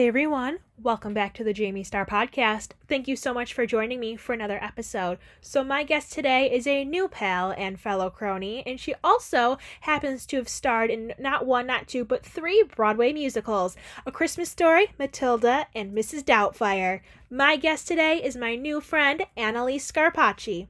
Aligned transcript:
Hey 0.00 0.08
everyone, 0.08 0.60
welcome 0.82 1.12
back 1.12 1.34
to 1.34 1.44
the 1.44 1.52
Jayme 1.52 1.84
Starr 1.84 2.06
Podcast. 2.06 2.70
Thank 2.88 3.06
you 3.06 3.16
so 3.16 3.34
much 3.34 3.52
for 3.52 3.66
joining 3.66 4.00
me 4.00 4.16
for 4.16 4.32
another 4.32 4.58
episode. 4.64 5.18
So, 5.42 5.62
my 5.62 5.82
guest 5.82 6.10
today 6.10 6.50
is 6.50 6.66
a 6.66 6.86
new 6.86 7.06
pal 7.06 7.52
and 7.54 7.78
fellow 7.78 8.08
crony, 8.08 8.62
and 8.64 8.80
she 8.80 8.94
also 9.04 9.58
happens 9.82 10.24
to 10.24 10.36
have 10.36 10.48
starred 10.48 10.88
in 10.88 11.12
not 11.18 11.44
one, 11.44 11.66
not 11.66 11.86
two, 11.86 12.06
but 12.06 12.24
three 12.24 12.62
Broadway 12.74 13.12
musicals 13.12 13.76
A 14.06 14.10
Christmas 14.10 14.48
Story, 14.48 14.86
Matilda, 14.98 15.66
and 15.74 15.92
Mrs. 15.92 16.24
Doubtfire. 16.24 17.00
My 17.28 17.56
guest 17.56 17.86
today 17.86 18.24
is 18.24 18.36
my 18.36 18.54
new 18.54 18.80
friend, 18.80 19.26
Analise 19.36 19.82
Scarpaci. 19.82 20.68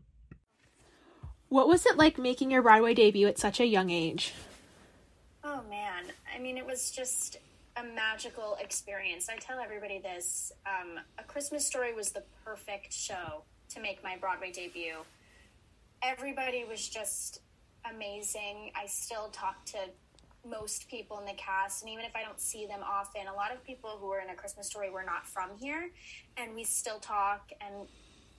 What 1.49 1.69
was 1.69 1.87
it 1.87 1.97
like 1.97 2.19
making 2.19 2.51
your 2.51 2.63
Broadway 2.63 2.95
debut 2.95 3.29
at 3.29 3.39
such 3.39 3.61
a 3.61 3.65
young 3.65 3.91
age? 3.91 4.33
Oh 5.45 5.61
man, 5.71 6.07
I 6.35 6.41
mean, 6.41 6.59
it 6.59 6.67
was 6.67 6.91
just 6.91 7.39
a 7.77 7.85
magical 7.85 8.57
experience. 8.61 9.29
I 9.29 9.37
tell 9.37 9.59
everybody 9.59 10.01
this. 10.01 10.53
Um, 10.67 10.99
a 11.19 11.23
Christmas 11.23 11.67
Story 11.67 11.95
was 11.95 12.13
the 12.13 12.23
perfect 12.45 12.93
show 12.93 13.45
to 13.71 13.81
make 13.81 14.03
my 14.03 14.17
Broadway 14.17 14.51
debut. 14.51 14.97
Everybody 16.03 16.65
was 16.69 16.89
just 16.89 17.41
amazing. 17.91 18.73
I 18.75 18.87
still 18.87 19.29
talk 19.29 19.65
to 19.67 19.79
most 20.49 20.89
people 20.89 21.19
in 21.19 21.27
the 21.27 21.35
cast, 21.35 21.83
and 21.83 21.91
even 21.91 22.05
if 22.05 22.17
I 22.17 22.23
don't 22.23 22.41
see 22.41 22.67
them 22.67 22.81
often, 22.83 23.23
a 23.27 23.35
lot 23.35 23.53
of 23.53 23.63
people 23.65 23.99
who 24.01 24.07
were 24.09 24.21
in 24.21 24.31
A 24.31 24.35
Christmas 24.35 24.67
Story 24.67 24.91
were 24.91 25.05
not 25.05 25.27
from 25.27 25.51
here, 25.59 25.91
and 26.37 26.55
we 26.55 26.65
still 26.65 26.99
talk. 26.99 27.51
And 27.61 27.87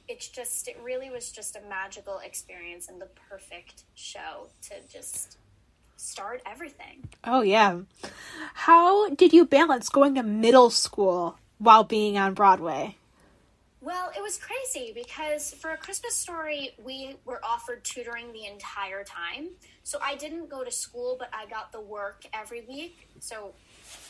it's 0.07 0.27
just, 0.27 0.67
it 0.67 0.77
really 0.83 1.09
was 1.09 1.31
just 1.31 1.55
a 1.55 1.61
magical 1.69 2.19
experience 2.25 2.89
and 2.89 2.99
the 2.99 3.07
perfect 3.29 3.83
show 3.93 4.47
to 4.63 4.75
just 4.91 5.37
start 6.01 6.41
everything. 6.45 7.07
Oh, 7.23 7.41
yeah. 7.41 7.81
How 8.53 9.09
did 9.09 9.33
you 9.33 9.45
balance 9.45 9.89
going 9.89 10.15
to 10.15 10.23
middle 10.23 10.69
school 10.69 11.37
while 11.59 11.83
being 11.83 12.17
on 12.17 12.33
Broadway? 12.33 12.97
Well, 13.81 14.11
it 14.15 14.21
was 14.21 14.37
crazy 14.37 14.91
because 14.93 15.53
for 15.53 15.71
a 15.71 15.77
Christmas 15.77 16.15
story, 16.15 16.71
we 16.83 17.15
were 17.25 17.39
offered 17.43 17.83
tutoring 17.83 18.31
the 18.31 18.45
entire 18.45 19.03
time. 19.03 19.49
So 19.83 19.99
I 20.03 20.15
didn't 20.15 20.49
go 20.49 20.63
to 20.63 20.71
school, 20.71 21.15
but 21.17 21.29
I 21.33 21.47
got 21.47 21.71
the 21.71 21.81
work 21.81 22.25
every 22.33 22.61
week. 22.61 23.07
So 23.19 23.53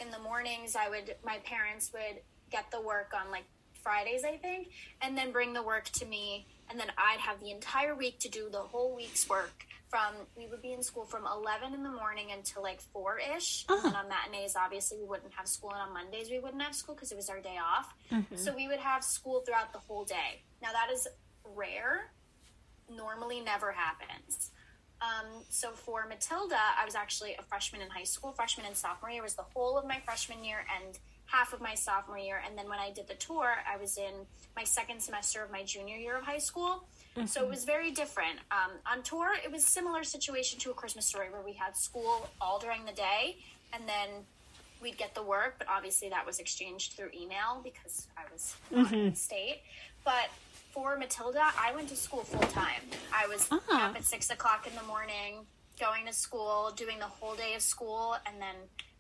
in 0.02 0.12
the 0.12 0.20
mornings, 0.20 0.76
I 0.76 0.90
would, 0.90 1.16
my 1.26 1.38
parents 1.46 1.92
would 1.94 2.22
get 2.52 2.70
the 2.72 2.82
work 2.82 3.12
on 3.18 3.32
like 3.32 3.46
Fridays, 3.74 4.24
I 4.24 4.38
think, 4.38 4.70
and 5.02 5.18
then 5.18 5.32
bring 5.32 5.54
the 5.54 5.64
work 5.64 5.86
to 5.92 6.06
me. 6.06 6.48
And 6.70 6.80
then 6.80 6.88
I'd 6.98 7.20
have 7.20 7.40
the 7.40 7.52
entire 7.52 7.96
week 7.96 8.20
to 8.20 8.30
do 8.30 8.50
the 8.50 8.60
whole 8.60 8.96
week's 8.96 9.28
work 9.30 9.66
from 9.92 10.16
we 10.38 10.48
would 10.48 10.62
be 10.62 10.72
in 10.72 10.82
school 10.82 11.04
from 11.04 11.28
11 11.28 11.74
in 11.74 11.84
the 11.84 11.90
morning 11.90 12.28
until 12.32 12.64
like 12.64 12.80
4ish 12.96 13.66
uh-huh. 13.68 13.88
and 13.88 13.96
on 13.96 14.06
matinees 14.08 14.56
obviously 14.56 14.98
we 14.98 15.04
wouldn't 15.04 15.34
have 15.34 15.48
school. 15.48 15.72
And 15.72 15.82
on 15.82 15.94
mondays 15.94 16.32
we 16.32 16.40
wouldn't 16.40 16.62
have 16.64 16.74
school 16.74 16.96
because 16.96 17.12
it 17.12 17.18
was 17.18 17.30
our 17.30 17.42
day 17.42 17.58
off. 17.62 17.94
Mm-hmm. 18.10 18.38
so 18.38 18.56
we 18.56 18.70
would 18.70 18.80
have 18.80 19.04
school 19.04 19.42
throughout 19.42 19.74
the 19.74 19.80
whole 19.80 20.06
day. 20.06 20.42
Now 20.62 20.70
that 20.72 20.92
is 20.92 21.08
rare. 21.44 22.12
Normally 22.90 23.42
never 23.42 23.74
happens. 23.74 24.52
Um, 25.02 25.44
so 25.50 25.72
for 25.72 26.06
matilda 26.08 26.60
i 26.80 26.86
was 26.86 26.96
actually 26.96 27.34
a 27.38 27.44
freshman 27.44 27.82
in 27.82 27.90
high 27.90 28.06
school. 28.06 28.32
Freshman 28.32 28.66
and 28.66 28.78
sophomore 28.78 29.12
year 29.12 29.22
was 29.22 29.36
the 29.36 29.46
whole 29.54 29.78
of 29.78 29.86
my 29.86 30.00
freshman 30.06 30.46
year 30.46 30.66
and 30.82 30.98
half 31.26 31.52
of 31.52 31.60
my 31.60 31.76
sophomore 31.76 32.18
year. 32.18 32.42
And 32.48 32.58
then 32.58 32.70
when 32.70 32.80
i 32.80 32.92
did 32.92 33.10
the 33.10 33.16
tour 33.16 33.56
i 33.70 33.76
was 33.76 33.98
in 33.98 34.26
my 34.56 34.64
second 34.64 35.02
semester 35.02 35.44
of 35.44 35.52
my 35.52 35.64
junior 35.64 35.98
year 35.98 36.18
of 36.18 36.24
high 36.24 36.38
school 36.38 36.88
Mm-hmm. 37.18 37.26
So 37.26 37.44
it 37.44 37.50
was 37.50 37.66
very 37.66 37.92
different. 37.92 38.40
Um, 38.52 38.72
on 38.90 39.04
tour, 39.04 39.30
it 39.44 39.52
was 39.52 39.66
similar 39.66 40.04
situation 40.04 40.60
to 40.60 40.72
a 40.72 40.74
Christmas 40.74 41.06
story 41.06 41.30
where 41.30 41.42
we 41.42 41.54
had 41.54 41.76
school 41.76 42.30
all 42.40 42.58
during 42.60 42.86
the 42.86 42.94
day, 42.94 43.38
and 43.74 43.84
then 43.88 44.10
we'd 44.82 44.98
get 44.98 45.14
the 45.14 45.24
work. 45.24 45.56
But 45.58 45.68
obviously, 45.70 46.10
that 46.10 46.26
was 46.26 46.40
exchanged 46.40 46.94
through 46.94 47.10
email 47.14 47.60
because 47.64 48.08
I 48.18 48.22
was 48.32 48.56
mm-hmm. 48.72 48.94
in 48.94 49.10
the 49.12 49.16
state. 49.16 49.60
But 50.06 50.30
for 50.72 50.98
Matilda, 50.98 51.44
I 51.60 51.74
went 51.76 51.90
to 51.90 51.96
school 51.96 52.24
full 52.24 52.48
time. 52.50 52.82
I 53.14 53.28
was 53.28 53.52
uh-huh. 53.52 53.88
up 53.90 53.96
at 53.96 54.06
six 54.06 54.30
o'clock 54.30 54.66
in 54.68 54.76
the 54.76 54.84
morning, 54.84 55.46
going 55.80 56.06
to 56.06 56.14
school, 56.14 56.72
doing 56.76 56.98
the 57.00 57.06
whole 57.06 57.36
day 57.36 57.56
of 57.56 57.62
school, 57.62 58.16
and 58.26 58.42
then 58.42 58.56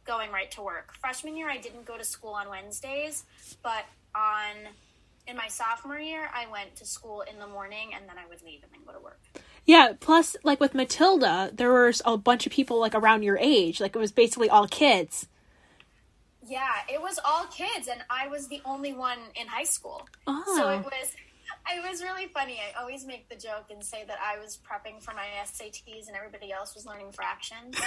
going 0.05 0.31
right 0.31 0.51
to 0.51 0.61
work. 0.61 0.93
Freshman 0.99 1.37
year, 1.37 1.49
I 1.49 1.57
didn't 1.57 1.85
go 1.85 1.97
to 1.97 2.03
school 2.03 2.31
on 2.31 2.49
Wednesdays, 2.49 3.23
but 3.63 3.85
on 4.15 4.67
in 5.27 5.35
my 5.37 5.47
sophomore 5.47 5.99
year, 5.99 6.29
I 6.33 6.47
went 6.51 6.75
to 6.77 6.85
school 6.85 7.21
in 7.21 7.39
the 7.39 7.47
morning 7.47 7.91
and 7.95 8.07
then 8.07 8.17
I 8.17 8.27
would 8.27 8.41
leave 8.41 8.63
and 8.63 8.71
then 8.71 8.81
go 8.85 8.93
to 8.93 9.03
work. 9.03 9.19
Yeah, 9.65 9.93
plus 9.99 10.35
like 10.43 10.59
with 10.59 10.73
Matilda, 10.73 11.51
there 11.53 11.71
was 11.71 12.01
a 12.05 12.17
bunch 12.17 12.45
of 12.45 12.51
people 12.51 12.79
like 12.79 12.95
around 12.95 13.23
your 13.23 13.37
age. 13.37 13.79
Like 13.79 13.95
it 13.95 13.99
was 13.99 14.11
basically 14.11 14.49
all 14.49 14.67
kids. 14.67 15.27
Yeah, 16.45 16.71
it 16.91 17.01
was 17.01 17.19
all 17.23 17.45
kids 17.45 17.87
and 17.87 18.03
I 18.09 18.27
was 18.27 18.47
the 18.47 18.61
only 18.65 18.93
one 18.93 19.19
in 19.35 19.47
high 19.47 19.63
school. 19.63 20.07
Oh. 20.25 20.43
So 20.55 20.67
ah. 20.67 20.79
it 20.79 20.83
was 20.83 21.15
it 21.73 21.89
was 21.89 22.01
really 22.01 22.27
funny. 22.27 22.59
I 22.59 22.79
always 22.81 23.05
make 23.05 23.29
the 23.29 23.35
joke 23.35 23.65
and 23.69 23.83
say 23.83 24.03
that 24.07 24.17
I 24.19 24.39
was 24.39 24.57
prepping 24.57 25.01
for 25.01 25.13
my 25.13 25.27
SATs 25.45 26.07
and 26.07 26.17
everybody 26.17 26.51
else 26.51 26.73
was 26.73 26.85
learning 26.85 27.11
fractions. 27.11 27.79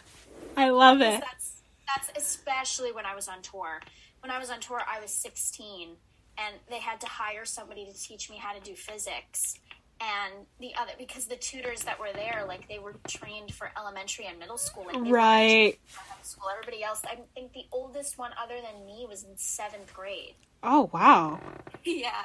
I 0.56 0.70
love 0.70 1.00
it. 1.00 1.20
That's 1.20 1.62
that's 1.86 2.10
especially 2.16 2.92
when 2.92 3.04
I 3.06 3.14
was 3.14 3.28
on 3.28 3.42
tour. 3.42 3.80
When 4.20 4.30
I 4.30 4.38
was 4.38 4.50
on 4.50 4.60
tour, 4.60 4.80
I 4.86 5.00
was 5.00 5.10
16 5.10 5.96
and 6.38 6.54
they 6.68 6.78
had 6.78 7.00
to 7.00 7.06
hire 7.06 7.44
somebody 7.44 7.84
to 7.84 7.92
teach 7.92 8.30
me 8.30 8.36
how 8.36 8.52
to 8.52 8.60
do 8.60 8.74
physics. 8.74 9.58
And 9.98 10.44
the 10.60 10.72
other 10.78 10.92
because 10.98 11.24
the 11.24 11.36
tutors 11.36 11.84
that 11.84 11.98
were 11.98 12.12
there 12.12 12.44
like 12.46 12.68
they 12.68 12.78
were 12.78 12.94
trained 13.08 13.54
for 13.54 13.70
elementary 13.78 14.26
and 14.26 14.38
middle 14.38 14.58
school 14.58 14.84
like 14.84 15.10
right. 15.10 15.78
school. 16.20 16.48
Everybody 16.52 16.84
else 16.84 17.00
i 17.06 17.16
think 17.34 17.54
the 17.54 17.64
oldest 17.72 18.18
one 18.18 18.32
other 18.42 18.56
than 18.56 18.84
me 18.84 19.06
was 19.08 19.24
in 19.24 19.30
seventh 19.36 19.94
grade. 19.94 20.34
Oh 20.62 20.90
wow. 20.92 21.40
Yeah. 21.84 22.24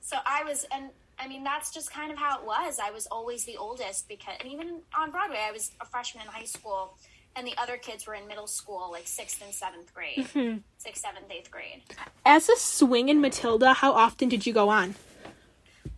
So 0.00 0.16
i 0.24 0.42
was 0.44 0.64
and 0.72 0.88
i 1.18 1.28
mean 1.28 1.44
that's 1.44 1.70
just 1.70 1.92
kind 1.92 2.10
of 2.10 2.16
how 2.16 2.38
it 2.38 2.46
was. 2.46 2.78
I 2.82 2.90
was 2.92 3.06
always 3.10 3.44
the 3.44 3.58
oldest 3.58 4.08
because 4.08 4.36
and 4.40 4.50
even 4.50 4.80
on 4.96 5.10
broadway 5.10 5.44
i 5.46 5.52
was 5.52 5.72
a 5.82 5.84
freshman 5.84 6.24
in 6.24 6.32
high 6.32 6.46
school 6.46 6.96
and 7.36 7.46
the 7.46 7.54
other 7.58 7.76
kids 7.76 8.06
were 8.06 8.14
in 8.14 8.26
middle 8.26 8.46
school, 8.46 8.90
like 8.90 9.06
sixth 9.06 9.42
and 9.42 9.52
seventh 9.54 9.92
grade, 9.94 10.18
mm-hmm. 10.18 10.58
sixth, 10.78 11.02
seventh, 11.02 11.30
eighth 11.30 11.50
grade. 11.50 11.82
As 12.24 12.48
a 12.48 12.56
swing 12.56 13.08
in 13.08 13.20
Matilda, 13.20 13.74
how 13.74 13.92
often 13.92 14.28
did 14.28 14.46
you 14.46 14.52
go 14.52 14.68
on? 14.68 14.94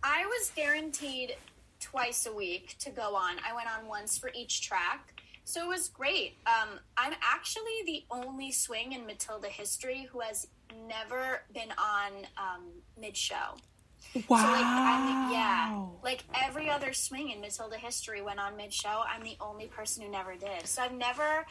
I 0.03 0.25
was 0.25 0.51
guaranteed 0.55 1.35
twice 1.79 2.25
a 2.25 2.33
week 2.33 2.75
to 2.79 2.89
go 2.89 3.15
on. 3.15 3.35
I 3.47 3.53
went 3.53 3.67
on 3.67 3.87
once 3.87 4.17
for 4.17 4.31
each 4.33 4.61
track, 4.61 5.21
so 5.43 5.63
it 5.63 5.67
was 5.67 5.89
great. 5.89 6.37
Um, 6.45 6.79
I'm 6.97 7.13
actually 7.21 7.81
the 7.85 8.03
only 8.11 8.51
swing 8.51 8.93
in 8.93 9.05
Matilda 9.05 9.47
history 9.47 10.07
who 10.11 10.19
has 10.21 10.47
never 10.87 11.43
been 11.53 11.71
on 11.71 12.11
um, 12.37 12.63
mid 12.99 13.15
show. 13.15 13.55
Wow. 14.27 14.37
So 14.37 14.51
like 14.51 14.65
I'm 14.65 15.31
yeah. 15.31 15.85
Like 16.03 16.23
every 16.41 16.69
other 16.69 16.93
swing 16.93 17.31
in 17.31 17.41
Matilda 17.41 17.77
history 17.77 18.21
went 18.21 18.39
on 18.39 18.57
mid 18.57 18.73
show. 18.73 19.03
I'm 19.07 19.23
the 19.23 19.37
only 19.41 19.67
person 19.67 20.03
who 20.03 20.09
never 20.09 20.35
did. 20.35 20.65
So 20.65 20.81
I've 20.81 20.93
never 20.93 21.45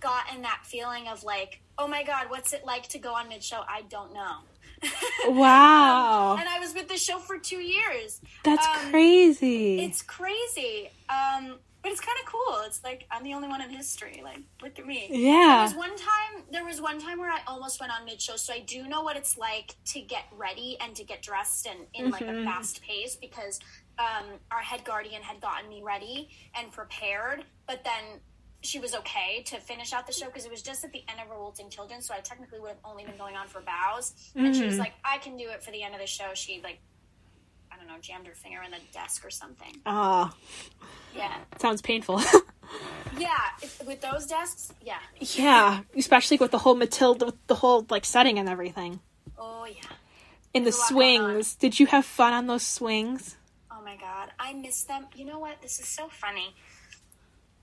gotten 0.00 0.42
that 0.42 0.60
feeling 0.64 1.08
of 1.08 1.24
like, 1.24 1.60
oh 1.78 1.86
my 1.88 2.02
god, 2.02 2.26
what's 2.28 2.52
it 2.52 2.64
like 2.66 2.88
to 2.88 2.98
go 2.98 3.14
on 3.14 3.28
mid 3.28 3.42
show? 3.42 3.62
I 3.66 3.82
don't 3.88 4.12
know. 4.12 4.38
Wow. 5.28 6.32
um, 6.32 6.40
and 6.40 6.48
I 6.48 6.58
was 6.58 6.74
with 6.74 6.88
the 6.88 6.96
show 6.96 7.18
for 7.18 7.38
two 7.38 7.60
years. 7.60 8.20
That's 8.42 8.66
um, 8.66 8.90
crazy. 8.90 9.80
It's 9.80 10.02
crazy. 10.02 10.90
Um, 11.08 11.58
but 11.82 11.90
it's 11.90 12.00
kind 12.00 12.16
of 12.24 12.30
cool. 12.30 12.62
It's 12.64 12.82
like 12.84 13.06
I'm 13.10 13.24
the 13.24 13.34
only 13.34 13.48
one 13.48 13.60
in 13.60 13.70
history. 13.70 14.20
Like, 14.22 14.40
look 14.62 14.78
at 14.78 14.86
me. 14.86 15.08
Yeah. 15.10 15.32
There 15.32 15.62
was 15.62 15.74
one 15.74 15.96
time. 15.96 16.44
There 16.50 16.64
was 16.64 16.80
one 16.80 17.00
time 17.00 17.18
where 17.18 17.30
I 17.30 17.40
almost 17.46 17.80
went 17.80 17.92
on 17.92 18.04
mid 18.04 18.20
show, 18.20 18.36
so 18.36 18.52
I 18.52 18.60
do 18.60 18.86
know 18.86 19.02
what 19.02 19.16
it's 19.16 19.36
like 19.36 19.74
to 19.86 20.00
get 20.00 20.24
ready 20.36 20.76
and 20.80 20.94
to 20.94 21.04
get 21.04 21.22
dressed 21.22 21.66
and 21.66 21.80
in 21.94 22.04
mm-hmm. 22.04 22.12
like 22.12 22.22
a 22.22 22.24
mm-hmm. 22.26 22.44
fast 22.44 22.82
pace 22.82 23.16
because 23.16 23.58
um, 23.98 24.26
our 24.50 24.60
head 24.60 24.84
guardian 24.84 25.22
had 25.22 25.40
gotten 25.40 25.68
me 25.68 25.82
ready 25.82 26.28
and 26.54 26.70
prepared, 26.70 27.44
but 27.66 27.82
then 27.84 28.20
she 28.62 28.78
was 28.78 28.94
okay 28.94 29.42
to 29.46 29.56
finish 29.56 29.92
out 29.92 30.06
the 30.06 30.12
show 30.12 30.26
because 30.26 30.44
it 30.44 30.50
was 30.50 30.62
just 30.62 30.84
at 30.84 30.92
the 30.92 31.02
end 31.08 31.20
of 31.20 31.28
Revolting 31.30 31.68
Children, 31.68 32.00
so 32.00 32.14
I 32.14 32.20
technically 32.20 32.60
would 32.60 32.68
have 32.68 32.78
only 32.84 33.04
been 33.04 33.16
going 33.18 33.36
on 33.36 33.48
for 33.48 33.60
bows. 33.60 34.12
Mm-hmm. 34.36 34.46
And 34.46 34.56
she 34.56 34.64
was 34.64 34.74
mm-hmm. 34.74 34.82
like, 34.82 34.92
"I 35.04 35.18
can 35.18 35.36
do 35.36 35.48
it 35.50 35.62
for 35.64 35.72
the 35.72 35.82
end 35.82 35.94
of 35.94 36.00
the 36.00 36.06
show." 36.06 36.30
She 36.34 36.60
like 36.62 36.78
know, 37.92 38.00
jammed 38.00 38.26
her 38.26 38.34
finger 38.34 38.62
in 38.62 38.70
the 38.70 38.78
desk 38.92 39.24
or 39.24 39.30
something. 39.30 39.80
Ah. 39.86 40.30
Uh, 40.30 40.32
yeah. 41.14 41.36
Sounds 41.58 41.82
painful. 41.82 42.20
yeah, 43.18 43.28
if, 43.62 43.84
with 43.86 44.00
those 44.00 44.26
desks, 44.26 44.72
yeah. 44.80 44.98
Yeah, 45.20 45.80
especially 45.96 46.38
with 46.38 46.50
the 46.50 46.58
whole 46.58 46.74
Matilda, 46.74 47.26
with 47.26 47.46
the 47.46 47.56
whole 47.56 47.86
like 47.90 48.04
setting 48.04 48.38
and 48.38 48.48
everything. 48.48 49.00
Oh 49.38 49.66
yeah. 49.66 49.90
In 50.54 50.64
the 50.64 50.72
swings, 50.72 51.54
did 51.54 51.80
you 51.80 51.86
have 51.86 52.04
fun 52.04 52.32
on 52.32 52.46
those 52.46 52.62
swings? 52.62 53.36
Oh 53.70 53.82
my 53.82 53.96
god, 53.96 54.30
I 54.38 54.52
miss 54.52 54.84
them. 54.84 55.06
You 55.14 55.24
know 55.24 55.38
what? 55.38 55.62
This 55.62 55.78
is 55.80 55.88
so 55.88 56.08
funny. 56.08 56.54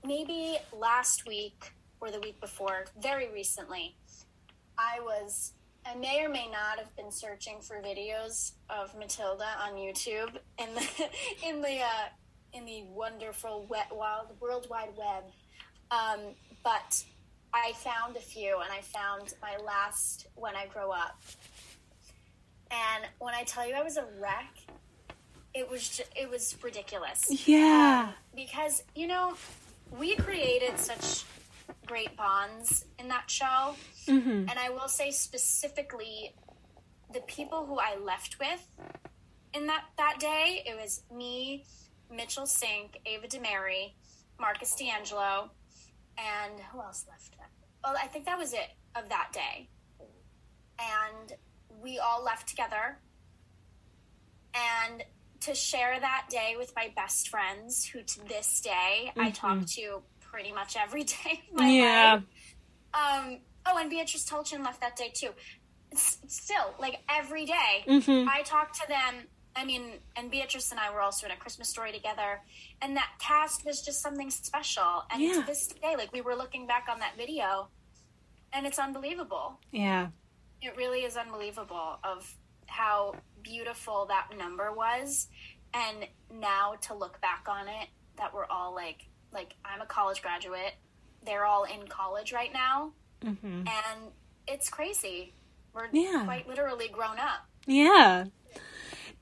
Maybe 0.04 0.56
last 0.76 1.26
week 1.26 1.72
or 2.00 2.10
the 2.10 2.20
week 2.20 2.40
before, 2.40 2.86
very 3.00 3.30
recently, 3.30 3.96
I 4.78 5.00
was 5.00 5.52
I 5.86 5.94
may 5.94 6.22
or 6.24 6.28
may 6.28 6.46
not 6.46 6.78
have 6.78 6.94
been 6.96 7.10
searching 7.10 7.60
for 7.60 7.76
videos 7.82 8.52
of 8.68 8.96
Matilda 8.98 9.46
on 9.66 9.74
YouTube 9.74 10.36
in 10.58 10.74
the 10.74 11.08
in 11.48 11.60
the 11.62 11.78
uh, 11.80 12.08
in 12.52 12.64
the 12.64 12.82
wonderful 12.88 13.66
wet 13.68 13.88
wild 13.92 14.28
world 14.40 14.66
wide 14.70 14.90
web. 14.96 15.24
Um, 15.90 16.20
but 16.62 17.02
I 17.52 17.72
found 17.76 18.16
a 18.16 18.20
few, 18.20 18.58
and 18.60 18.70
I 18.72 18.80
found 18.82 19.34
my 19.42 19.56
last 19.64 20.26
when 20.34 20.54
I 20.54 20.66
grow 20.66 20.90
up. 20.90 21.20
And 22.70 23.04
when 23.18 23.34
I 23.34 23.42
tell 23.42 23.66
you 23.66 23.74
I 23.74 23.82
was 23.82 23.96
a 23.96 24.04
wreck, 24.20 24.54
it 25.54 25.68
was 25.68 25.88
ju- 25.96 26.04
it 26.14 26.30
was 26.30 26.56
ridiculous. 26.62 27.48
Yeah. 27.48 28.12
because 28.36 28.82
you 28.94 29.06
know 29.08 29.34
we 29.98 30.14
created 30.16 30.78
such 30.78 31.24
great 31.86 32.16
bonds 32.16 32.84
in 33.00 33.08
that 33.08 33.28
show 33.28 33.74
Mm-hmm. 34.10 34.48
and 34.48 34.58
i 34.58 34.68
will 34.70 34.88
say 34.88 35.10
specifically 35.10 36.34
the 37.12 37.20
people 37.20 37.64
who 37.66 37.78
i 37.78 37.96
left 37.96 38.38
with 38.38 38.66
in 39.54 39.66
that 39.66 39.84
that 39.96 40.16
day 40.18 40.62
it 40.66 40.76
was 40.80 41.02
me 41.14 41.64
mitchell 42.14 42.46
sink 42.46 42.98
ava 43.06 43.26
demary 43.28 43.92
marcus 44.40 44.74
d'angelo 44.74 45.50
and 46.18 46.60
who 46.72 46.80
else 46.80 47.06
left 47.08 47.36
that 47.38 47.50
well 47.84 47.94
i 48.02 48.06
think 48.06 48.24
that 48.26 48.38
was 48.38 48.52
it 48.52 48.68
of 48.96 49.08
that 49.08 49.28
day 49.32 49.68
and 50.80 51.32
we 51.82 51.98
all 51.98 52.22
left 52.24 52.48
together 52.48 52.98
and 54.54 55.04
to 55.40 55.54
share 55.54 55.98
that 55.98 56.26
day 56.28 56.54
with 56.58 56.72
my 56.76 56.92
best 56.96 57.28
friends 57.28 57.84
who 57.86 58.02
to 58.02 58.20
this 58.26 58.60
day 58.60 59.12
i 59.18 59.30
talk 59.30 59.64
to 59.66 60.02
pretty 60.20 60.52
much 60.52 60.76
every 60.76 61.04
day 61.16 61.42
Yeah. 61.56 62.20
life. 62.94 63.24
um 63.24 63.38
oh 63.66 63.76
and 63.78 63.90
beatrice 63.90 64.24
tulchin 64.28 64.64
left 64.64 64.80
that 64.80 64.96
day 64.96 65.10
too. 65.14 65.30
Still 65.94 66.74
like 66.78 67.00
every 67.08 67.44
day, 67.46 67.84
Mhm. 67.86 68.28
i 68.28 68.42
talk 68.42 68.72
to 68.74 68.86
them. 68.88 69.26
I 69.56 69.64
mean 69.64 69.98
and 70.14 70.30
beatrice 70.30 70.70
and 70.70 70.78
i 70.78 70.88
were 70.90 71.00
also 71.00 71.26
in 71.26 71.32
a 71.32 71.36
christmas 71.36 71.68
story 71.68 71.90
together. 71.92 72.42
And 72.80 72.96
that 72.96 73.10
cast 73.18 73.64
was 73.64 73.82
just 73.82 74.00
something 74.00 74.30
special. 74.30 75.04
And 75.10 75.20
Yeah. 75.20 75.34
to 75.34 75.42
this 75.42 75.66
day 75.68 75.96
like 75.96 76.12
we 76.12 76.20
were 76.20 76.36
looking 76.36 76.66
back 76.66 76.86
on 76.88 77.00
that 77.00 77.16
video 77.16 77.68
and 78.52 78.66
it's 78.66 78.78
unbelievable. 78.78 79.58
Yeah. 79.72 80.08
it 80.62 80.76
really 80.76 81.04
is 81.04 81.16
unbelievable 81.16 81.98
of 82.04 82.34
how 82.66 83.14
beautiful 83.42 84.04
that 84.06 84.28
number 84.36 84.70
was. 84.70 85.28
And 85.72 86.06
now 86.30 86.74
to 86.82 86.94
look 86.94 87.18
back 87.22 87.46
on 87.48 87.66
it 87.66 87.88
that 88.16 88.34
we're 88.34 88.44
all 88.46 88.74
like 88.74 89.06
like 89.32 89.54
i'm 89.64 89.80
a 89.80 89.86
college 89.86 90.20
graduate. 90.22 90.74
They're 91.24 91.46
all 91.46 91.64
in 91.64 91.88
college 91.88 92.32
right 92.32 92.52
now 92.52 92.92
Mm-hmm. 93.24 93.66
and 93.66 94.10
it's 94.48 94.68
crazy 94.68 95.34
we're 95.74 95.88
Yeah. 95.92 96.22
quite 96.24 96.48
literally 96.48 96.88
grown 96.88 97.18
up 97.18 97.46
Yeah. 97.66 98.24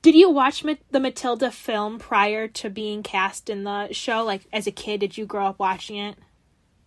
Did 0.01 0.15
you 0.15 0.29
watch 0.29 0.63
Ma- 0.63 0.75
the 0.91 0.99
Matilda 1.01 1.51
film 1.51 1.99
prior 1.99 2.47
to 2.47 2.69
being 2.69 3.03
cast 3.03 3.49
in 3.49 3.65
the 3.65 3.91
show? 3.91 4.23
Like 4.23 4.47
as 4.53 4.65
a 4.65 4.71
kid, 4.71 5.01
did 5.01 5.17
you 5.17 5.25
grow 5.25 5.47
up 5.47 5.59
watching 5.59 5.97
it? 5.97 6.17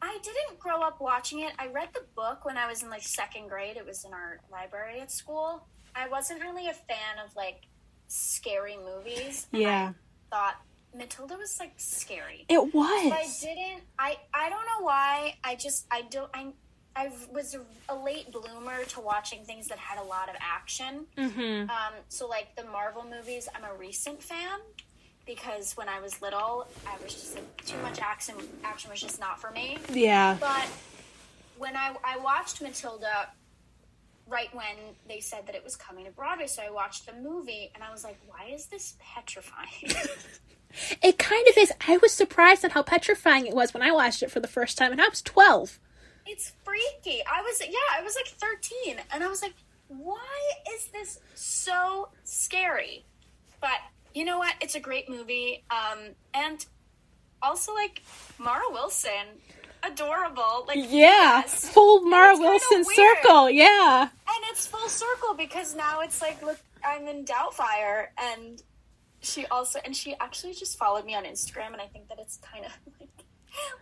i 0.05 0.19
didn't 0.23 0.59
grow 0.59 0.81
up 0.83 1.01
watching 1.01 1.39
it 1.41 1.53
i 1.61 1.69
read 1.69 1.89
the 1.95 2.03
book 2.17 2.45
when 2.45 2.57
i 2.59 2.67
was 2.67 2.83
in 2.83 2.91
like 2.91 3.03
second 3.05 3.47
grade 3.49 3.77
it 3.77 3.87
was 3.87 4.05
in 4.05 4.13
our 4.13 4.41
library 4.51 4.99
at 5.01 5.13
school 5.13 5.65
i 5.95 6.09
wasn't 6.09 6.41
really 6.41 6.67
a 6.67 6.73
fan 6.75 7.19
of 7.25 7.35
like 7.37 7.69
scary 8.09 8.77
movies 8.77 9.47
Yeah. 9.53 9.93
i 9.93 10.35
thought 10.35 10.57
matilda 10.93 11.37
was 11.37 11.57
like 11.61 11.75
scary 11.77 12.45
It 12.49 12.75
was 12.75 13.13
I 13.13 13.29
didn't. 13.41 13.83
I 13.97 14.17
I 14.35 14.51
don't 14.51 14.67
know 14.67 14.81
why. 14.85 15.37
I 15.45 15.55
just 15.55 15.87
I 15.91 16.03
don't. 16.03 16.29
I 16.35 16.49
I 16.95 17.11
was 17.33 17.57
a, 17.89 17.95
late 17.95 18.31
bloomer 18.33 18.85
to 18.85 19.01
watching 19.01 19.45
things 19.45 19.69
that 19.69 19.79
had 19.79 19.99
a 19.99 20.03
lot 20.03 20.29
of 20.29 20.35
action. 20.41 21.07
Mm-hmm. 21.17 21.71
Um, 21.71 21.95
so 22.09 22.27
like 22.27 22.55
the 22.57 22.65
Marvel 22.65 23.05
movies, 23.09 23.49
I'm 23.55 23.65
a 23.65 23.75
recent 23.79 24.23
fan 24.23 24.61
because 25.27 25.73
when 25.77 25.89
I 25.89 26.01
was 26.01 26.21
little, 26.21 26.67
I 26.87 27.03
was 27.03 27.15
just 27.15 27.35
like 27.35 27.65
too 27.65 27.79
much 27.83 28.01
action. 28.01 28.35
Action 28.65 28.91
was 28.91 29.01
just 29.01 29.21
not 29.21 29.41
for 29.41 29.51
me. 29.51 29.79
Yeah. 29.93 30.37
But 30.39 30.69
when 31.59 31.77
I 31.77 31.95
I 32.05 32.19
watched 32.19 32.61
Matilda, 32.61 33.29
right 34.27 34.55
when 34.55 34.77
they 35.09 35.21
said 35.21 35.47
that 35.47 35.55
it 35.55 35.65
was 35.65 35.77
coming 35.77 36.05
to 36.07 36.11
Broadway, 36.11 36.47
so 36.47 36.63
I 36.63 36.71
watched 36.71 37.07
the 37.07 37.15
movie 37.15 37.71
and 37.75 37.83
I 37.83 37.91
was 37.91 38.05
like, 38.05 38.19
why 38.27 38.51
is 38.53 38.67
this 38.67 38.97
petrifying? 39.01 39.93
It 41.03 41.19
kind 41.19 41.47
of 41.49 41.57
is. 41.59 41.73
I 41.87 41.99
was 41.99 42.13
surprised 42.13 42.65
at 42.65 42.73
how 42.73 42.83
petrifying 42.83 43.47
it 43.47 43.55
was 43.55 43.75
when 43.75 43.83
I 43.83 43.93
watched 43.93 44.23
it 44.23 44.31
for 44.31 44.41
the 44.41 44.49
first 44.49 44.79
time, 44.79 44.93
and 44.93 45.03
I 45.03 45.09
was 45.09 45.21
twelve. 45.21 45.79
It's 46.27 46.53
freaky. 46.65 47.21
I 47.31 47.43
was 47.43 47.61
yeah, 47.61 47.99
I 47.99 48.03
was 48.03 48.17
like 48.17 48.27
13 48.29 48.97
and 49.13 49.23
I 49.25 49.29
was 49.29 49.43
like, 49.43 49.55
why 49.89 50.19
is 50.75 50.87
this 50.87 51.19
so 51.35 52.09
scary? 52.25 53.05
But 53.61 53.79
you 54.15 54.25
know 54.25 54.39
what? 54.39 54.55
It's 54.61 54.75
a 54.75 54.81
great 54.81 55.09
movie. 55.09 55.65
Um 55.71 55.99
and 56.35 56.65
also 57.43 57.75
like 57.75 58.03
Mara 58.39 58.63
Wilson, 58.71 59.41
adorable. 59.83 60.65
Like 60.69 60.79
Yeah. 60.79 61.41
yes. 61.41 61.69
Full 61.71 62.03
Mara 62.03 62.37
Wilson 62.39 62.85
circle. 62.85 63.51
Yeah. 63.51 64.03
And 64.03 64.45
it's 64.51 64.67
full 64.67 64.89
circle 64.89 65.35
because 65.35 65.75
now 65.75 66.01
it's 66.01 66.21
like 66.23 66.43
look, 66.43 66.59
I'm 66.85 67.07
in 67.09 67.25
Doubtfire 67.25 68.07
and 68.19 68.63
she 69.21 69.47
also 69.47 69.79
and 69.85 69.95
she 69.95 70.15
actually 70.21 70.55
just 70.55 70.77
followed 70.79 71.05
me 71.05 71.15
on 71.15 71.25
Instagram 71.25 71.73
and 71.73 71.81
I 71.81 71.87
think 71.87 72.09
that 72.09 72.19
it's 72.19 72.39
kind 72.39 72.65
of 72.65 72.73
like 73.01 73.09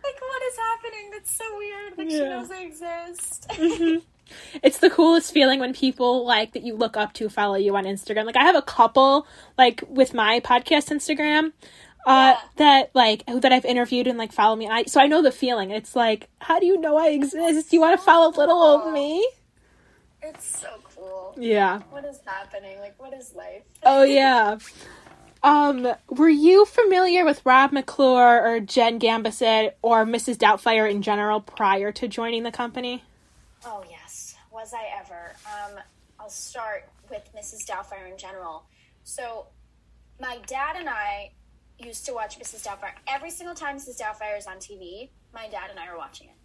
like 0.03 0.21
what 0.21 0.43
is 0.43 0.57
happening? 0.57 1.09
That's 1.11 1.35
so 1.37 1.57
weird. 1.57 1.97
Like 1.97 2.09
she 2.09 2.19
knows 2.19 2.51
I 2.51 2.61
exist. 2.63 3.51
It's 4.63 4.77
the 4.79 4.89
coolest 4.89 5.33
feeling 5.33 5.59
when 5.59 5.73
people 5.73 6.25
like 6.25 6.53
that 6.53 6.63
you 6.63 6.73
look 6.73 6.95
up 6.95 7.11
to 7.15 7.27
follow 7.27 7.55
you 7.55 7.75
on 7.75 7.83
Instagram. 7.83 8.25
Like 8.25 8.37
I 8.37 8.43
have 8.43 8.55
a 8.55 8.61
couple 8.61 9.27
like 9.57 9.83
with 9.89 10.13
my 10.13 10.39
podcast 10.39 10.89
Instagram 10.89 11.51
uh 12.05 12.35
Yeah. 12.35 12.39
that 12.55 12.91
like 12.95 13.25
that 13.25 13.51
I've 13.51 13.65
interviewed 13.65 14.07
and 14.07 14.17
like 14.17 14.31
follow 14.31 14.55
me. 14.55 14.65
And 14.67 14.73
I 14.73 14.83
so 14.83 15.01
I 15.01 15.07
know 15.07 15.21
the 15.21 15.33
feeling. 15.33 15.71
It's 15.71 15.97
like, 15.97 16.29
how 16.39 16.59
do 16.59 16.65
you 16.65 16.79
know 16.79 16.95
I 16.97 17.07
exist? 17.09 17.73
You 17.73 17.81
want 17.81 17.99
to 17.99 18.05
follow 18.05 18.29
little 18.29 18.57
old 18.57 18.93
me? 18.93 19.27
It's 20.23 20.59
so 20.61 20.69
cool. 20.95 21.35
Yeah. 21.37 21.81
What 21.89 22.05
is 22.05 22.19
happening? 22.25 22.79
Like, 22.79 22.97
what 23.01 23.13
is 23.13 23.33
life? 23.35 23.63
Oh 23.83 24.03
yeah. 24.03 24.59
Um, 25.43 25.87
were 26.07 26.29
you 26.29 26.65
familiar 26.65 27.25
with 27.25 27.41
Rob 27.45 27.71
McClure 27.71 28.41
or 28.43 28.59
Jenn 28.59 28.99
Gambatese 28.99 29.71
or 29.81 30.05
Mrs. 30.05 30.37
Doubtfire 30.37 30.89
in 30.89 31.01
general 31.01 31.41
prior 31.41 31.91
to 31.93 32.07
joining 32.07 32.43
the 32.43 32.51
company? 32.51 33.03
Oh, 33.65 33.83
yes. 33.89 34.35
Was 34.51 34.73
I 34.73 34.85
ever? 34.99 35.33
Um, 35.45 35.79
I'll 36.19 36.29
start 36.29 36.87
with 37.09 37.27
Mrs. 37.35 37.67
Doubtfire 37.67 38.11
in 38.11 38.17
general. 38.17 38.65
So, 39.03 39.47
my 40.19 40.37
dad 40.45 40.75
and 40.77 40.87
I 40.87 41.31
used 41.79 42.05
to 42.05 42.13
watch 42.13 42.37
Mrs. 42.39 42.67
Doubtfire. 42.67 42.91
Every 43.07 43.31
single 43.31 43.55
time 43.55 43.77
Mrs. 43.77 43.99
Doubtfire 43.99 44.37
is 44.37 44.45
on 44.45 44.57
TV, 44.57 45.09
my 45.33 45.47
dad 45.47 45.71
and 45.71 45.79
I 45.79 45.87
are 45.87 45.97
watching 45.97 46.27
it. 46.27 46.35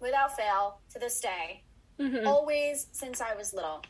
Without 0.00 0.36
fail, 0.36 0.80
to 0.92 0.98
this 0.98 1.20
day. 1.20 1.62
Always 2.26 2.88
since 2.90 3.20
I 3.20 3.34
was 3.34 3.54
little. 3.54 3.82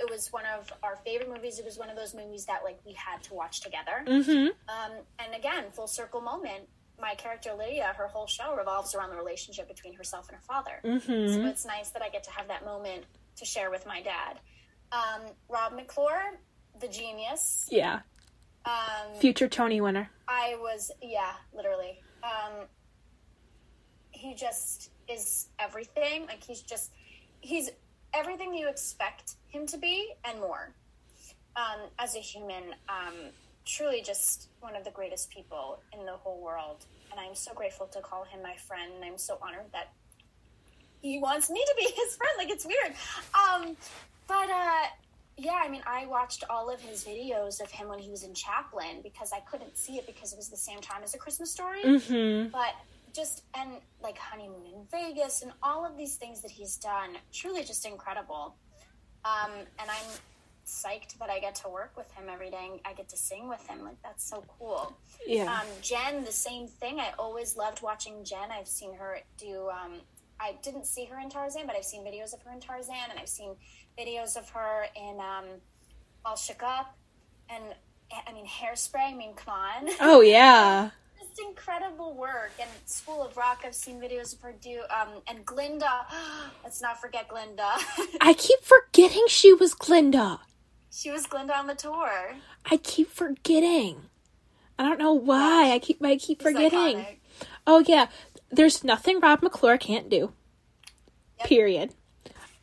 It 0.00 0.10
was 0.10 0.32
one 0.32 0.44
of 0.58 0.72
our 0.82 0.96
favorite 1.04 1.28
movies. 1.28 1.58
It 1.58 1.64
was 1.64 1.78
one 1.78 1.90
of 1.90 1.96
those 1.96 2.14
movies 2.14 2.46
that 2.46 2.64
like 2.64 2.78
we 2.86 2.94
had 2.94 3.22
to 3.24 3.34
watch 3.34 3.60
together. 3.60 4.02
Mm-hmm. 4.06 4.48
Um, 4.68 4.92
and 5.18 5.34
again, 5.34 5.64
full 5.72 5.86
circle 5.86 6.20
moment. 6.20 6.68
My 7.00 7.14
character 7.14 7.50
Lydia, 7.56 7.94
her 7.96 8.08
whole 8.08 8.26
show 8.26 8.54
revolves 8.56 8.94
around 8.94 9.10
the 9.10 9.16
relationship 9.16 9.68
between 9.68 9.94
herself 9.94 10.28
and 10.28 10.36
her 10.36 10.42
father. 10.42 10.80
Mm-hmm. 10.84 11.34
So 11.34 11.46
it's 11.46 11.64
nice 11.64 11.90
that 11.90 12.02
I 12.02 12.08
get 12.08 12.24
to 12.24 12.30
have 12.30 12.48
that 12.48 12.64
moment 12.64 13.04
to 13.36 13.44
share 13.44 13.70
with 13.70 13.86
my 13.86 14.02
dad. 14.02 14.38
Um, 14.92 15.22
Rob 15.48 15.74
McClure, 15.74 16.38
the 16.78 16.88
genius. 16.88 17.68
Yeah. 17.70 18.00
Um, 18.66 19.14
Future 19.18 19.48
Tony 19.48 19.80
winner. 19.80 20.10
I 20.28 20.56
was, 20.60 20.90
yeah, 21.00 21.32
literally. 21.54 22.00
Um, 22.22 22.66
he 24.10 24.34
just 24.34 24.90
is 25.08 25.48
everything. 25.58 26.26
Like 26.26 26.42
he's 26.42 26.60
just, 26.60 26.92
he's 27.40 27.70
everything 28.14 28.54
you 28.54 28.68
expect 28.68 29.34
him 29.48 29.66
to 29.66 29.78
be 29.78 30.12
and 30.24 30.40
more. 30.40 30.70
Um, 31.56 31.88
as 31.98 32.14
a 32.14 32.20
human, 32.20 32.74
um, 32.88 33.14
truly 33.66 34.02
just 34.02 34.48
one 34.60 34.76
of 34.76 34.84
the 34.84 34.90
greatest 34.90 35.30
people 35.30 35.80
in 35.92 36.06
the 36.06 36.12
whole 36.12 36.40
world. 36.40 36.84
And 37.10 37.20
I'm 37.20 37.34
so 37.34 37.52
grateful 37.52 37.86
to 37.88 38.00
call 38.00 38.24
him 38.24 38.42
my 38.42 38.54
friend. 38.54 38.92
And 38.94 39.04
I'm 39.04 39.18
so 39.18 39.38
honored 39.42 39.66
that 39.72 39.92
he 41.02 41.18
wants 41.18 41.50
me 41.50 41.62
to 41.64 41.74
be 41.76 41.84
his 41.96 42.16
friend. 42.16 42.32
Like 42.38 42.50
it's 42.50 42.64
weird. 42.66 42.94
Um, 43.34 43.76
but 44.28 44.48
uh, 44.48 44.86
yeah, 45.36 45.60
I 45.64 45.68
mean, 45.68 45.82
I 45.86 46.06
watched 46.06 46.44
all 46.48 46.70
of 46.70 46.80
his 46.80 47.04
videos 47.04 47.60
of 47.60 47.70
him 47.70 47.88
when 47.88 47.98
he 47.98 48.10
was 48.10 48.22
in 48.22 48.34
Chaplin 48.34 49.00
because 49.02 49.32
I 49.32 49.40
couldn't 49.40 49.76
see 49.76 49.94
it 49.94 50.06
because 50.06 50.32
it 50.32 50.36
was 50.36 50.48
the 50.48 50.56
same 50.56 50.80
time 50.80 51.02
as 51.02 51.14
A 51.14 51.18
Christmas 51.18 51.50
Story. 51.50 51.82
Mm-hmm. 51.82 52.50
But 52.50 52.74
just 53.14 53.42
and 53.54 53.70
like 54.02 54.18
honeymoon 54.18 54.66
in 54.66 54.86
Vegas 54.90 55.42
and 55.42 55.52
all 55.62 55.84
of 55.84 55.96
these 55.96 56.16
things 56.16 56.42
that 56.42 56.50
he's 56.50 56.76
done, 56.76 57.10
truly 57.32 57.64
just 57.64 57.86
incredible. 57.86 58.56
Um, 59.24 59.50
and 59.78 59.90
I'm 59.90 60.06
psyched 60.66 61.18
that 61.18 61.28
I 61.30 61.40
get 61.40 61.56
to 61.56 61.68
work 61.68 61.96
with 61.96 62.10
him 62.12 62.24
every 62.32 62.50
day. 62.50 62.68
and 62.70 62.80
I 62.84 62.92
get 62.92 63.08
to 63.10 63.16
sing 63.16 63.48
with 63.48 63.66
him. 63.66 63.82
Like 63.82 64.00
that's 64.02 64.28
so 64.28 64.44
cool. 64.58 64.96
Yeah. 65.26 65.52
Um, 65.52 65.66
Jen, 65.82 66.24
the 66.24 66.32
same 66.32 66.66
thing. 66.68 67.00
I 67.00 67.12
always 67.18 67.56
loved 67.56 67.82
watching 67.82 68.24
Jen. 68.24 68.50
I've 68.52 68.68
seen 68.68 68.94
her 68.94 69.18
do. 69.38 69.68
Um, 69.68 70.00
I 70.40 70.56
didn't 70.62 70.86
see 70.86 71.04
her 71.06 71.18
in 71.20 71.28
Tarzan, 71.28 71.66
but 71.66 71.76
I've 71.76 71.84
seen 71.84 72.02
videos 72.02 72.32
of 72.32 72.40
her 72.42 72.52
in 72.52 72.60
Tarzan, 72.60 72.94
and 73.10 73.18
I've 73.18 73.28
seen 73.28 73.56
videos 73.98 74.36
of 74.38 74.48
her 74.50 74.86
in 74.96 75.18
um, 75.20 75.44
All 76.24 76.36
Shook 76.36 76.62
Up, 76.62 76.96
and 77.50 77.62
I 78.26 78.32
mean 78.32 78.46
Hairspray. 78.46 79.12
I 79.12 79.14
mean, 79.14 79.34
come 79.34 79.54
on. 79.54 79.88
oh 80.00 80.20
yeah. 80.22 80.90
Just 81.30 81.40
incredible 81.48 82.14
work. 82.14 82.52
And 82.60 82.68
School 82.86 83.22
of 83.22 83.36
Rock, 83.36 83.62
I've 83.64 83.74
seen 83.74 84.00
videos 84.00 84.34
of 84.34 84.40
her 84.40 84.54
do. 84.60 84.82
Um, 84.90 85.08
and 85.28 85.44
Glinda, 85.44 86.06
let's 86.64 86.80
not 86.82 87.00
forget 87.00 87.28
Glinda. 87.28 87.74
I 88.20 88.34
keep 88.34 88.60
forgetting 88.62 89.24
she 89.28 89.52
was 89.52 89.74
Glinda. 89.74 90.40
she 90.90 91.10
was 91.10 91.26
Glinda 91.26 91.56
on 91.56 91.66
the 91.66 91.74
tour. 91.74 92.34
I 92.70 92.76
keep 92.78 93.10
forgetting. 93.10 94.02
I 94.78 94.84
don't 94.84 94.98
know 94.98 95.12
why. 95.12 95.72
I 95.72 95.78
keep 95.78 96.02
I 96.04 96.16
keep 96.16 96.42
forgetting. 96.42 96.98
iconic. 96.98 97.16
Oh 97.66 97.84
yeah, 97.86 98.06
there's 98.50 98.82
nothing 98.82 99.20
Rob 99.20 99.42
McClure 99.42 99.76
can't 99.78 100.08
do. 100.08 100.32
Yep. 101.40 101.48
Period. 101.48 101.94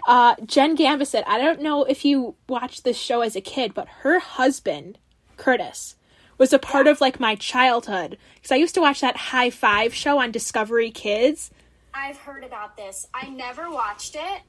Uh, 0.08 0.36
Jenn 0.46 0.78
Gambatese, 0.78 1.24
I 1.28 1.38
don't 1.38 1.62
know 1.62 1.84
if 1.84 2.06
you 2.06 2.36
watched 2.48 2.84
this 2.86 2.98
show 2.98 3.22
as 3.22 3.36
a 3.36 3.42
kid, 3.42 3.74
but 3.74 3.88
her 4.02 4.20
husband, 4.20 4.98
Curtis, 5.36 5.96
was 6.38 6.54
a 6.54 6.60
part 6.60 6.88
of 6.88 7.02
like 7.02 7.20
my 7.20 7.36
childhood 7.36 8.18
because 8.36 8.52
I 8.52 8.56
used 8.56 8.76
to 8.76 8.82
watch 8.82 9.02
that 9.02 9.18
Hi-5 9.18 9.94
show 9.94 10.20
on 10.20 10.32
Discovery 10.32 10.92
Kids. 10.92 11.52
I've 11.94 12.18
heard 12.18 12.44
about 12.44 12.78
this. 12.78 13.08
I 13.14 13.30
never 13.30 13.70
watched 13.72 14.16
it, 14.16 14.42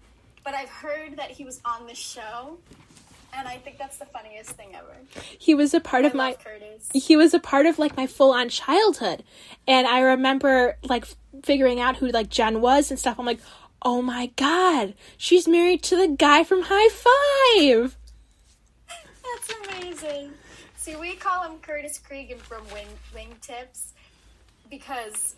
but 0.44 0.54
I've 0.54 0.68
heard 0.68 1.16
that 1.16 1.30
he 1.30 1.44
was 1.44 1.60
on 1.64 1.86
the 1.86 1.94
show. 1.94 2.58
And 3.34 3.46
I 3.46 3.58
think 3.58 3.78
that's 3.78 3.98
the 3.98 4.06
funniest 4.06 4.50
thing 4.52 4.74
ever. 4.74 4.96
He 5.38 5.54
was 5.54 5.74
a 5.74 5.80
part 5.80 6.04
I 6.04 6.08
of 6.08 6.14
my 6.14 6.32
Curtis. 6.32 6.88
he 6.94 7.14
was 7.16 7.34
a 7.34 7.38
part 7.38 7.66
of 7.66 7.78
like 7.78 7.96
my 7.96 8.06
full 8.06 8.32
on 8.32 8.48
childhood. 8.48 9.22
And 9.66 9.86
I 9.86 10.00
remember 10.00 10.76
like 10.82 11.06
figuring 11.42 11.78
out 11.78 11.96
who 11.96 12.08
like 12.08 12.30
Jen 12.30 12.60
was 12.60 12.90
and 12.90 12.98
stuff. 12.98 13.18
I'm 13.18 13.26
like, 13.26 13.40
oh 13.82 14.02
my 14.02 14.30
god, 14.36 14.94
she's 15.16 15.46
married 15.46 15.82
to 15.84 15.96
the 15.96 16.08
guy 16.08 16.42
from 16.42 16.62
Hi-5. 16.64 17.94
That's 19.46 19.52
amazing. 19.68 20.32
See, 20.88 20.96
we 20.96 21.16
call 21.16 21.42
him 21.42 21.58
Curtis 21.58 21.98
Cregan 21.98 22.38
from 22.38 22.62
Wing 22.72 22.86
Wingtips 23.14 23.88
because 24.70 25.36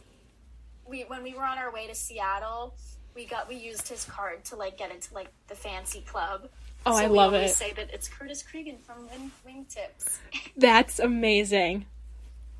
we 0.86 1.00
when 1.08 1.24
we 1.24 1.34
were 1.34 1.42
on 1.42 1.58
our 1.58 1.72
way 1.72 1.88
to 1.88 1.94
Seattle, 1.94 2.76
we 3.16 3.26
got 3.26 3.48
we 3.48 3.56
used 3.56 3.88
his 3.88 4.04
card 4.04 4.44
to 4.44 4.54
like 4.54 4.78
get 4.78 4.92
into 4.92 5.12
like 5.12 5.26
the 5.48 5.56
fancy 5.56 6.02
club. 6.02 6.48
Oh, 6.86 6.96
So 6.96 7.02
I 7.02 7.06
love 7.08 7.34
it. 7.34 7.50
Say 7.50 7.72
that 7.72 7.90
it's 7.92 8.06
Curtis 8.06 8.44
Cregan 8.44 8.78
from 8.78 9.08
Wing 9.08 9.32
Wingtips. 9.44 10.20
That's 10.56 11.00
amazing. 11.00 11.86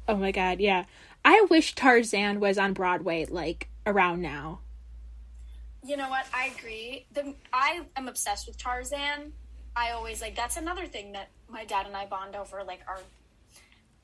Oh 0.09 0.16
my 0.16 0.32
god, 0.32 0.59
yeah. 0.59 0.87
I 1.25 1.47
wish 1.49 1.76
Tarzan 1.76 2.40
was 2.40 2.59
on 2.59 2.73
Broadway 2.73 3.25
like 3.25 3.68
around 3.87 4.20
now. 4.20 4.59
You 5.85 5.97
know 5.97 6.09
what? 6.11 6.26
I 6.35 6.52
agree. 6.59 7.06
The, 7.12 7.35
I 7.52 7.82
am 7.94 8.09
obsessed 8.09 8.49
with 8.49 8.59
Tarzan. 8.59 9.32
I 9.76 9.92
always 9.92 10.20
like 10.20 10.35
that's 10.35 10.56
another 10.56 10.87
thing 10.87 11.12
that 11.12 11.28
my 11.50 11.64
dad 11.64 11.87
and 11.87 11.97
I 11.97 12.07
bond 12.07 12.37
over. 12.37 12.62
Like 12.64 12.80
our, 12.88 12.99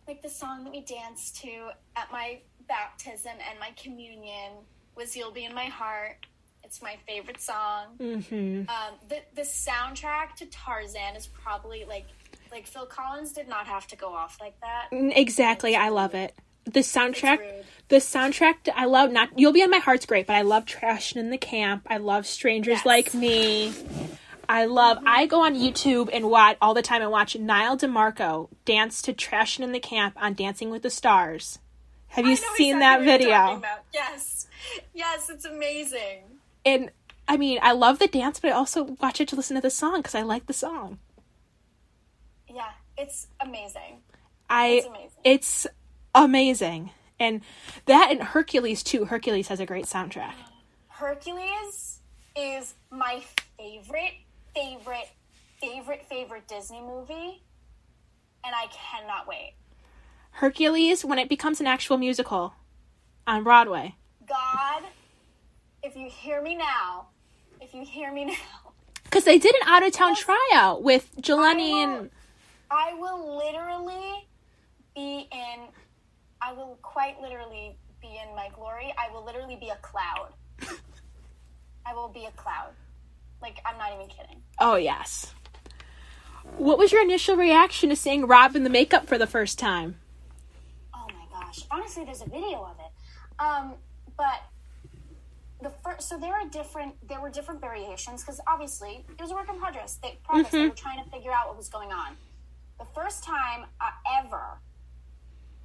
like 0.06 0.22
the 0.22 0.28
song 0.28 0.64
that 0.64 0.72
we 0.72 0.80
danced 0.80 1.36
to 1.42 1.70
at 1.96 2.10
my 2.12 2.38
baptism 2.68 3.32
and 3.48 3.58
my 3.60 3.70
communion 3.80 4.52
was 4.96 5.16
"You'll 5.16 5.32
Be 5.32 5.44
in 5.44 5.54
My 5.54 5.66
Heart." 5.66 6.26
It's 6.64 6.82
my 6.82 6.96
favorite 7.06 7.40
song. 7.40 7.96
Mhm. 7.98 8.68
Um, 8.68 8.94
the 9.08 9.20
the 9.34 9.42
soundtrack 9.42 10.34
to 10.36 10.46
Tarzan 10.46 11.14
is 11.16 11.26
probably 11.28 11.84
like 11.84 12.06
like 12.50 12.66
Phil 12.66 12.86
Collins 12.86 13.32
did 13.32 13.48
not 13.48 13.66
have 13.66 13.86
to 13.88 13.96
go 13.96 14.08
off 14.14 14.38
like 14.40 14.58
that. 14.60 14.88
Exactly, 14.92 15.76
I 15.76 15.88
love 15.90 16.14
it. 16.14 16.34
The 16.64 16.80
soundtrack 16.80 17.64
the 17.88 17.96
soundtrack 17.96 18.68
I 18.74 18.86
love 18.86 19.12
not 19.12 19.38
You'll 19.38 19.52
Be 19.52 19.62
on 19.62 19.70
My 19.70 19.78
Heart's 19.78 20.06
great, 20.06 20.26
but 20.26 20.34
I 20.34 20.42
love 20.42 20.64
Trashing 20.64 21.16
in 21.16 21.30
the 21.30 21.38
Camp. 21.38 21.86
I 21.88 21.98
love 21.98 22.26
Strangers 22.26 22.78
Yes. 22.78 22.86
Like 22.86 23.14
Me. 23.14 23.72
I 24.48 24.64
love 24.66 24.98
I 25.06 25.26
go 25.26 25.42
on 25.44 25.54
YouTube 25.54 26.10
and 26.12 26.30
watch 26.30 26.56
all 26.60 26.74
the 26.74 26.82
time 26.82 27.02
and 27.02 27.10
watch 27.10 27.36
Nyle 27.36 27.76
DiMarco 27.76 28.48
dance 28.64 29.02
to 29.02 29.12
Trashing 29.12 29.60
in 29.60 29.72
the 29.72 29.80
Camp 29.80 30.14
on 30.20 30.34
Dancing 30.34 30.70
with 30.70 30.82
the 30.82 30.90
Stars. 30.90 31.58
Have 32.08 32.26
you 32.26 32.36
seen 32.36 32.76
exactly 32.76 33.06
that 33.06 33.18
video? 33.18 33.62
Yes, 33.92 34.46
yes, 34.94 35.28
it's 35.28 35.44
amazing. 35.44 36.22
And 36.64 36.90
I 37.28 37.36
mean, 37.36 37.58
I 37.62 37.72
love 37.72 37.98
the 37.98 38.06
dance, 38.06 38.40
but 38.40 38.50
I 38.50 38.54
also 38.54 38.96
watch 39.00 39.20
it 39.20 39.28
to 39.28 39.36
listen 39.36 39.56
to 39.56 39.60
the 39.60 39.70
song 39.70 39.98
because 39.98 40.14
I 40.14 40.22
like 40.22 40.46
the 40.46 40.52
song. 40.52 40.98
Yeah, 42.48 42.70
it's 42.96 43.26
amazing. 43.40 44.00
I 44.48 44.66
It's 44.68 44.86
amazing. 44.86 45.10
it's 45.24 45.66
amazing. 46.14 46.90
And 47.18 47.40
that 47.86 48.08
and 48.10 48.22
Hercules 48.22 48.82
too. 48.82 49.06
Hercules 49.06 49.48
has 49.48 49.60
a 49.60 49.66
great 49.66 49.86
soundtrack. 49.86 50.34
Hercules 50.88 52.00
is 52.36 52.74
my 52.90 53.22
favorite, 53.58 54.12
favorite, 54.56 55.08
favorite, 55.60 56.06
favorite 56.08 56.48
Disney 56.48 56.80
movie, 56.80 57.42
and 58.44 58.54
I 58.54 58.66
cannot 58.72 59.28
wait. 59.28 59.54
Hercules 60.32 61.04
when 61.04 61.18
it 61.18 61.28
becomes 61.28 61.60
an 61.60 61.66
actual 61.66 61.98
musical 61.98 62.54
on 63.26 63.44
Broadway. 63.44 63.94
God, 64.26 64.82
if 65.82 65.94
you 65.94 66.08
hear 66.08 66.42
me 66.42 66.54
now, 66.56 67.08
if 67.60 67.74
you 67.74 67.84
hear 67.84 68.12
me 68.12 68.24
now, 68.26 68.72
Because 69.04 69.24
they 69.24 69.38
did 69.38 69.54
an 69.54 69.62
out 69.66 69.86
of 69.86 69.92
town 69.92 70.14
tryout 70.16 70.82
with 70.82 71.10
Jelani 71.20 71.70
I 71.70 71.86
will- 71.86 71.98
and 72.00 72.10
I 72.70 72.94
will 72.94 73.36
literally 73.36 74.28
be 74.94 75.28
in, 75.30 75.68
I 76.40 76.52
will 76.52 76.78
quite 76.82 77.20
literally 77.20 77.76
be 78.00 78.08
in 78.26 78.34
my 78.34 78.48
glory. 78.54 78.92
I 78.98 79.10
will 79.12 79.24
literally 79.24 79.56
be 79.56 79.68
a 79.68 79.76
cloud. 79.76 80.32
I 81.86 81.94
will 81.94 82.08
be 82.08 82.24
a 82.24 82.32
cloud. 82.32 82.72
Like, 83.42 83.58
I'm 83.64 83.78
not 83.78 83.92
even 83.94 84.08
kidding. 84.08 84.42
oh 84.58 84.76
yes. 84.76 85.32
What 86.58 86.78
was 86.78 86.92
your 86.92 87.02
initial 87.02 87.36
reaction 87.36 87.90
to 87.90 87.96
seeing 87.96 88.26
Rob 88.26 88.54
in 88.56 88.62
the 88.64 88.70
makeup 88.70 89.06
for 89.06 89.18
the 89.18 89.26
first 89.26 89.58
time? 89.58 89.96
Oh 90.94 91.06
my 91.08 91.26
gosh. 91.40 91.64
Honestly, 91.70 92.04
there's 92.04 92.22
a 92.22 92.28
video 92.28 92.62
of 92.64 92.76
it. 92.78 92.92
Um, 93.38 93.74
but 94.16 94.42
the 95.60 95.70
first, 95.84 96.08
so 96.08 96.16
there 96.18 96.32
are 96.32 96.48
different, 96.48 96.94
there 97.08 97.20
were 97.20 97.30
different 97.30 97.60
variations 97.60 98.22
because 98.22 98.40
obviously 98.46 99.04
it 99.08 99.20
was 99.20 99.32
a 99.32 99.34
work 99.34 99.48
in 99.48 99.58
progress. 99.58 99.98
They, 100.02 100.18
progress. 100.24 100.52
they 100.52 100.68
were 100.68 100.74
trying 100.74 101.02
to 101.02 101.10
figure 101.10 101.32
out 101.32 101.48
what 101.48 101.56
was 101.56 101.68
going 101.68 101.92
on. 101.92 102.16
The 102.78 102.86
first 102.94 103.24
time 103.24 103.64
uh, 103.80 103.90
ever, 104.22 104.60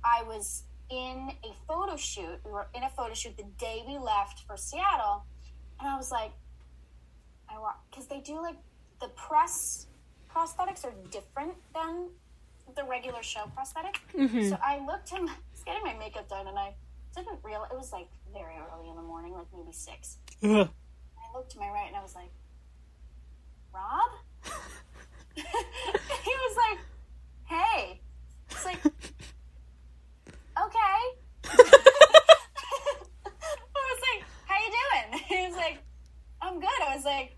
I 0.04 0.24
was 0.24 0.63
in 0.90 1.32
a 1.44 1.54
photo 1.68 1.96
shoot. 1.96 2.40
We 2.44 2.51
were 2.51 2.68
in 2.74 2.84
a 2.84 2.90
photo 2.90 3.13
shoot 3.13 3.38
the 3.38 3.46
day 3.58 3.84
we 3.88 3.98
left 3.98 4.42
for 4.48 4.58
Seattle, 4.58 5.25
and 5.80 5.88
I 5.88 5.96
was 5.96 6.12
like, 6.12 6.32
I 7.53 7.60
want 7.60 7.77
because 7.89 8.08
they 8.08 8.20
do 8.20 8.41
like 8.41 8.58
the 9.00 9.10
press 9.10 9.88
prosthetics 10.34 10.86
are 10.86 10.93
different 11.10 11.53
than 11.74 12.10
the 12.75 12.84
regular 12.84 13.22
show 13.24 13.51
prosthetic. 13.53 14.00
Mm-hmm. 14.15 14.50
So 14.50 14.58
I 14.63 14.86
looked 14.86 15.10
him. 15.10 15.27
I 15.27 15.36
was 15.51 15.63
getting 15.65 15.84
my 15.84 15.93
makeup 15.93 16.29
done, 16.29 16.48
and 16.48 16.58
I 16.58 16.74
didn't 17.15 17.39
realize 17.43 17.70
it 17.72 17.77
was 17.77 17.91
like 17.91 18.08
very 18.34 18.55
early 18.55 18.89
in 18.89 18.96
the 18.96 19.01
morning, 19.01 19.34
like 19.34 19.48
maybe 19.53 19.72
six. 19.74 20.17
I 20.43 21.38
looked 21.38 21.51
to 21.51 21.60
my 21.60 21.70
right 21.70 21.88
and 21.88 21.96
I 21.96 22.01
was 22.01 22.15
like, 22.15 22.31
Rob? 23.74 24.12
he 25.36 25.41
was 25.43 26.58
like, 26.58 26.79
hey. 27.46 28.01
It's 28.50 28.65
like, 28.65 28.86
okay. 28.86 29.01
I 30.55 31.00
was 33.74 34.01
like, 34.01 34.24
how 34.46 34.58
you 34.58 34.72
doing? 34.72 35.24
He 35.27 35.48
was 35.48 35.55
like, 35.55 35.79
I'm 36.41 36.60
good. 36.60 36.81
I 36.88 36.96
was 36.96 37.05
like, 37.05 37.38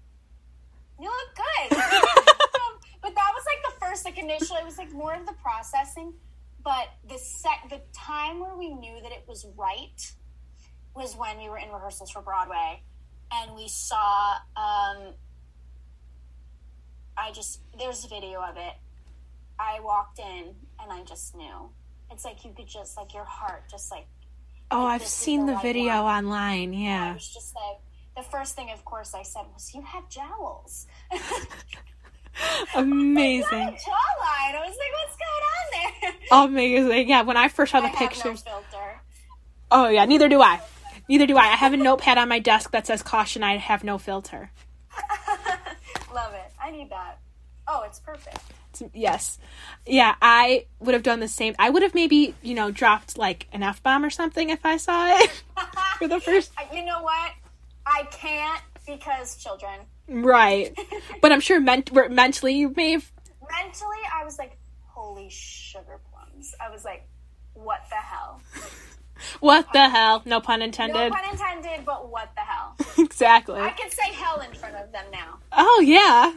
you 0.99 1.05
look 1.09 1.35
good. 1.35 1.77
um, 1.77 2.79
but 3.01 3.13
that 3.15 3.31
was 3.33 3.43
like 3.45 3.73
the 3.73 3.85
first, 3.85 4.05
like 4.05 4.17
initially, 4.17 4.59
it 4.59 4.65
was 4.65 4.77
like 4.77 4.91
more 4.91 5.13
of 5.13 5.25
the 5.25 5.33
processing. 5.63 6.13
But 6.63 6.87
the 7.09 7.17
set, 7.17 7.69
the 7.69 7.81
time 7.93 8.39
where 8.39 8.55
we 8.55 8.69
knew 8.73 9.01
that 9.01 9.11
it 9.11 9.25
was 9.27 9.45
right 9.57 10.13
was 10.95 11.15
when 11.17 11.37
we 11.37 11.49
were 11.49 11.57
in 11.57 11.69
rehearsals 11.69 12.09
for 12.11 12.21
Broadway, 12.21 12.81
and 13.31 13.55
we 13.55 13.67
saw. 13.67 14.35
Um, 14.55 15.13
I 17.17 17.31
just 17.33 17.59
there's 17.77 18.05
a 18.05 18.07
video 18.07 18.41
of 18.41 18.55
it. 18.57 18.73
I 19.59 19.79
walked 19.81 20.19
in 20.19 20.55
and 20.81 20.91
I 20.91 21.03
just 21.03 21.35
knew. 21.35 21.69
It's 22.11 22.25
like 22.25 22.43
you 22.45 22.53
could 22.55 22.67
just 22.67 22.97
like 22.97 23.13
your 23.13 23.25
heart 23.25 23.63
just 23.69 23.91
like 23.91 24.07
Oh, 24.71 24.85
I've 24.85 25.05
seen 25.05 25.41
the 25.41 25.51
the 25.51 25.53
right 25.53 25.61
video 25.61 26.03
one. 26.03 26.25
online. 26.25 26.73
I 26.73 26.77
Yeah. 26.77 27.13
was 27.13 27.27
just 27.31 27.53
like 27.55 27.77
the 28.17 28.23
first 28.31 28.55
thing 28.55 28.71
of 28.71 28.83
course 28.83 29.13
I 29.13 29.21
said 29.21 29.43
was 29.53 29.73
you 29.75 29.81
have 29.83 30.09
jowls. 30.09 30.87
Amazing. 32.75 33.43
Jawline. 33.49 34.55
I 34.55 34.63
was 34.65 34.77
like, 34.77 34.93
what's 34.97 35.17
going 35.17 35.43
on 35.53 35.65
there? 36.01 36.13
Amazing. 36.91 37.09
Yeah, 37.09 37.21
when 37.23 37.37
I 37.37 37.47
first 37.47 37.71
saw 37.71 37.79
the 37.81 37.87
I 37.87 37.91
no 37.91 37.97
pictures. 37.97 38.41
filter. 38.41 39.01
Oh 39.71 39.87
yeah, 39.89 40.05
neither 40.05 40.29
do 40.29 40.41
I. 40.41 40.61
Neither 41.09 41.25
do 41.27 41.37
I. 41.37 41.43
I 41.43 41.55
have 41.55 41.73
a 41.73 41.77
notepad 41.77 42.17
on 42.17 42.29
my 42.29 42.39
desk 42.39 42.71
that 42.71 42.87
says 42.87 43.01
caution 43.03 43.43
I 43.43 43.57
have 43.57 43.83
no 43.83 43.97
filter. 43.97 44.51
Love 46.13 46.33
it. 46.33 46.51
I 46.61 46.71
need 46.71 46.89
that. 46.91 47.19
Oh, 47.67 47.83
it's 47.85 47.99
perfect. 47.99 48.37
It's- 48.73 48.89
yes. 48.93 49.39
Yeah, 49.85 50.15
I 50.21 50.65
would 50.79 50.93
have 50.93 51.03
done 51.03 51.19
the 51.19 51.27
same. 51.27 51.55
I 51.59 51.69
would 51.69 51.83
have 51.83 51.93
maybe, 51.93 52.35
you 52.41 52.55
know, 52.55 52.71
dropped 52.71 53.17
like 53.17 53.47
an 53.51 53.63
F 53.63 53.81
bomb 53.83 54.03
or 54.03 54.09
something 54.09 54.49
if 54.49 54.65
I 54.65 54.77
saw 54.77 55.07
it 55.19 55.43
for 55.97 56.07
the 56.07 56.19
first 56.19 56.51
you 56.73 56.83
know 56.85 57.01
what? 57.03 57.31
I 57.85 58.03
can't 58.11 58.61
because 58.87 59.35
children. 59.37 59.79
Right. 60.07 60.77
But 61.21 61.31
I'm 61.31 61.39
sure 61.39 61.59
ment- 61.59 61.91
mentally 62.11 62.55
you 62.55 62.73
may 62.75 62.91
have 62.93 63.11
Mentally, 63.61 63.97
I 64.13 64.23
was 64.23 64.37
like, 64.39 64.57
holy 64.85 65.29
sugar 65.29 65.99
plums. 66.11 66.55
I 66.59 66.69
was 66.69 66.83
like, 66.83 67.07
what 67.53 67.81
the 67.89 67.95
hell? 67.95 68.41
what 69.39 69.67
the 69.73 69.89
hell? 69.89 70.21
No 70.25 70.39
pun 70.39 70.61
intended. 70.61 70.95
No 70.95 71.09
pun 71.09 71.29
intended, 71.31 71.85
but 71.85 72.09
what 72.09 72.31
the 72.35 72.41
hell? 72.41 72.75
exactly. 73.05 73.59
I 73.59 73.69
can 73.71 73.89
say 73.91 74.11
hell 74.13 74.39
in 74.41 74.53
front 74.53 74.75
of 74.75 74.91
them 74.91 75.05
now. 75.11 75.37
Oh 75.51 75.83
yeah. 75.85 76.33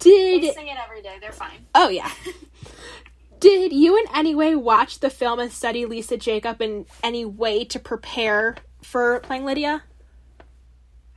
They 0.00 0.40
Did 0.40 0.54
sing 0.54 0.68
it 0.68 0.76
every 0.82 1.02
day. 1.02 1.16
They're 1.20 1.32
fine. 1.32 1.66
oh 1.74 1.88
yeah. 1.88 2.10
Did 3.40 3.72
you 3.72 3.98
in 3.98 4.04
any 4.14 4.34
way 4.34 4.56
watch 4.56 5.00
the 5.00 5.10
film 5.10 5.40
and 5.40 5.52
study 5.52 5.84
Lisa 5.84 6.16
Jakub 6.16 6.60
in 6.60 6.86
any 7.02 7.24
way 7.24 7.64
to 7.66 7.78
prepare 7.78 8.56
for 8.82 9.20
playing 9.20 9.44
Lydia? 9.44 9.82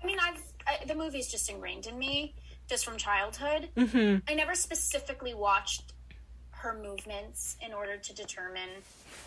I 0.03 0.05
mean, 0.05 0.17
I've 0.21 0.41
I, 0.69 0.85
the 0.85 0.95
movie's 0.95 1.27
just 1.27 1.49
ingrained 1.49 1.87
in 1.87 1.97
me 1.97 2.35
just 2.67 2.85
from 2.85 2.97
childhood. 2.97 3.69
Mm-hmm. 3.75 4.17
I 4.27 4.35
never 4.35 4.53
specifically 4.53 5.33
watched 5.33 5.93
her 6.51 6.79
movements 6.81 7.55
in 7.65 7.73
order 7.73 7.97
to 7.97 8.13
determine 8.13 8.69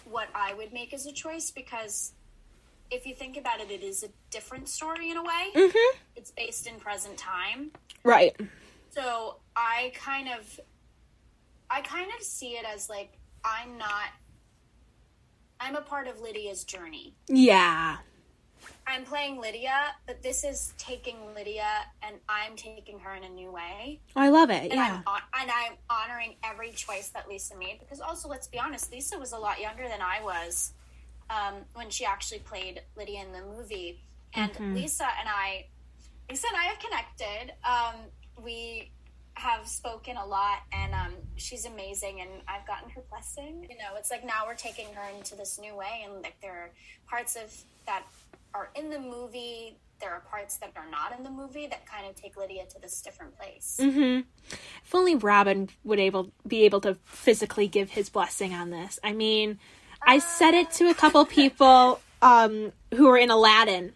what 0.05 0.29
I 0.35 0.55
would 0.55 0.73
make 0.73 0.93
as 0.95 1.07
a 1.07 1.13
choice 1.13 1.51
because 1.51 2.13
if 2.91 3.07
you 3.07 3.15
think 3.15 3.37
about 3.37 3.61
it, 3.61 3.71
it 3.71 3.83
is 3.83 4.03
a 4.03 4.09
different 4.31 4.69
story 4.69 5.11
in 5.11 5.17
a 5.17 5.23
way. 5.23 5.49
Mm-hmm. 5.55 5.99
It's 6.15 6.31
based 6.31 6.67
in 6.67 6.79
present 6.79 7.17
time. 7.17 7.73
Right. 8.05 8.37
So 8.91 9.37
I 9.57 9.93
kind 9.95 10.29
of 10.29 10.61
I 11.71 11.81
kind 11.81 12.11
of 12.17 12.23
see 12.23 12.51
it 12.51 12.67
as 12.67 12.91
like 12.91 13.19
I'm 13.45 13.79
not 13.79 14.11
I'm 15.59 15.75
a 15.75 15.81
part 15.81 16.07
of 16.07 16.21
Lydia's 16.21 16.65
journey. 16.65 17.15
Yeah. 17.29 17.97
I'm 18.87 19.05
playing 19.05 19.41
Lydia, 19.41 19.95
but 20.07 20.23
this 20.23 20.45
is 20.45 20.75
taking 20.79 21.17
Lydia 21.35 21.67
and 22.03 22.17
I'm 22.29 22.57
taking 22.57 22.99
her 23.01 23.15
in 23.15 23.25
a 23.25 23.29
new 23.29 23.51
way. 23.51 24.01
I 24.17 24.29
love 24.29 24.51
it. 24.51 24.65
And 24.65 24.73
Yeah. 24.75 24.97
I'm 24.97 25.03
hon- 25.07 25.23
and 25.41 25.51
I'm 25.51 25.73
honoring 25.89 26.37
every 26.43 26.73
choice 26.73 27.09
that 27.11 27.29
Lisa 27.29 27.57
made 27.57 27.79
because 27.79 28.01
also 28.01 28.29
let's 28.29 28.49
be 28.49 28.59
honest, 28.59 28.91
Lisa 28.93 29.19
was 29.19 29.33
a 29.33 29.39
lot 29.39 29.61
younger 29.61 29.89
than 29.89 30.03
I 30.03 30.21
was 30.23 30.73
um, 31.31 31.65
when 31.75 31.89
she 31.91 32.05
actually 32.05 32.41
played 32.41 32.83
Lydia 32.97 33.21
in 33.23 33.33
the 33.33 33.43
movie. 33.43 34.01
And 34.35 34.53
Mhm. 34.53 34.75
Lisa 34.75 35.07
and 35.19 35.29
I, 35.29 35.67
Lisa 36.29 36.47
and 36.49 36.57
I 36.57 36.65
have 36.65 36.79
connected. 36.79 37.55
Um, 37.65 37.95
we 38.43 38.91
have 39.35 39.67
spoken 39.67 40.17
a 40.19 40.27
lot, 40.27 40.63
and 40.73 40.95
um, 40.95 41.15
she's 41.37 41.65
amazing. 41.65 42.21
And 42.21 42.31
I've 42.47 42.67
gotten 42.67 42.91
her 42.91 43.01
blessing. 43.09 43.67
You 43.71 43.79
know, 43.79 43.95
it's 43.97 44.11
like 44.11 44.25
now 44.25 44.45
we're 44.47 44.55
taking 44.55 44.93
her 44.95 45.09
into 45.17 45.35
this 45.37 45.59
new 45.59 45.75
way, 45.75 46.03
and 46.05 46.23
like 46.23 46.39
there 46.43 46.53
are 46.53 46.71
parts 47.09 47.37
of 47.37 47.55
that 47.87 48.03
are 48.55 48.71
in 48.75 48.91
the 48.91 48.99
movie. 48.99 49.77
There 50.01 50.11
are 50.11 50.21
parts 50.21 50.57
that 50.57 50.73
are 50.77 50.91
not 50.91 51.17
in 51.17 51.23
the 51.23 51.31
movie 51.31 51.69
that 51.69 51.87
kind 51.87 52.07
of 52.09 52.17
take 52.17 52.37
Lydia 52.37 52.67
to 52.67 52.81
this 52.81 53.01
different 53.03 53.37
place. 53.39 53.79
Mm-hmm. 53.81 54.23
If 54.85 54.95
only 54.95 55.15
Robin 55.15 55.69
would 55.85 56.01
able 56.01 56.33
be 56.47 56.65
able 56.65 56.81
to 56.83 56.97
physically 57.05 57.69
give 57.69 57.91
his 57.91 58.09
blessing 58.11 58.53
on 58.53 58.71
this. 58.71 58.99
I 59.05 59.13
mean, 59.13 59.59
I 60.05 60.19
said 60.19 60.55
it 60.55 60.71
to 60.73 60.89
a 60.91 60.95
couple 60.95 61.25
people 61.41 62.01
um, 62.21 62.73
who 62.95 63.07
were 63.07 63.19
in 63.19 63.31
Aladdin 63.31 63.93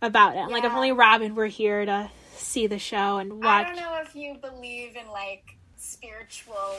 about 0.00 0.36
it. 0.36 0.50
Like, 0.50 0.64
if 0.64 0.72
only 0.72 0.92
Robin 0.92 1.34
were 1.34 1.46
here 1.46 1.84
to 1.84 2.10
see 2.36 2.66
the 2.66 2.78
show 2.78 3.18
and 3.18 3.42
watch. 3.42 3.66
I 3.66 3.74
don't 3.74 3.76
know 3.76 4.00
if 4.00 4.14
you 4.14 4.34
believe 4.40 4.96
in 4.96 5.08
like 5.10 5.56
spiritual 5.76 6.76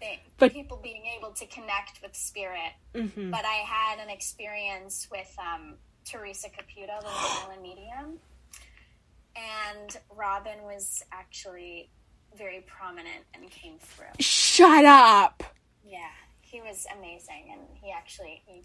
thing, 0.00 0.18
But- 0.38 0.52
people 0.52 0.78
being 0.82 1.04
able 1.18 1.32
to 1.32 1.46
connect 1.46 2.00
with 2.02 2.16
spirit. 2.16 2.72
Mm-hmm. 2.94 3.30
But 3.30 3.44
I 3.44 3.62
had 3.66 4.00
an 4.02 4.10
experience 4.10 5.06
with 5.10 5.32
um, 5.38 5.74
Teresa 6.04 6.48
Caputo, 6.48 7.00
the 7.00 7.08
silent 7.08 7.62
medium, 7.68 8.18
and 9.36 9.96
Robin 10.14 10.62
was 10.64 11.02
actually 11.12 11.90
very 12.36 12.64
prominent 12.66 13.24
and 13.34 13.50
came 13.50 13.78
through. 13.78 14.06
Shut 14.18 14.84
up. 14.84 15.42
Yeah, 15.84 16.10
he 16.40 16.60
was 16.60 16.86
amazing, 16.96 17.50
and 17.52 17.60
he 17.82 17.92
actually, 17.92 18.42
he, 18.46 18.62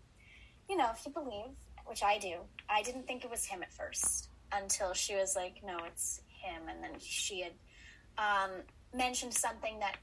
you 0.69 0.77
know, 0.77 0.89
if 0.93 1.05
you 1.05 1.11
believe, 1.11 1.51
which 1.85 2.03
I 2.03 2.17
do, 2.17 2.37
I 2.69 2.81
didn't 2.81 3.07
think 3.07 3.23
it 3.23 3.31
was 3.31 3.45
him 3.45 3.61
at 3.63 3.73
first 3.73 4.29
until 4.51 4.93
she 4.93 5.15
was 5.15 5.35
like, 5.35 5.61
"No, 5.65 5.77
it's 5.85 6.21
him," 6.27 6.63
and 6.69 6.83
then 6.83 6.99
she 6.99 7.41
had 7.41 7.53
um, 8.17 8.51
mentioned 8.93 9.33
something 9.33 9.79
that 9.79 9.97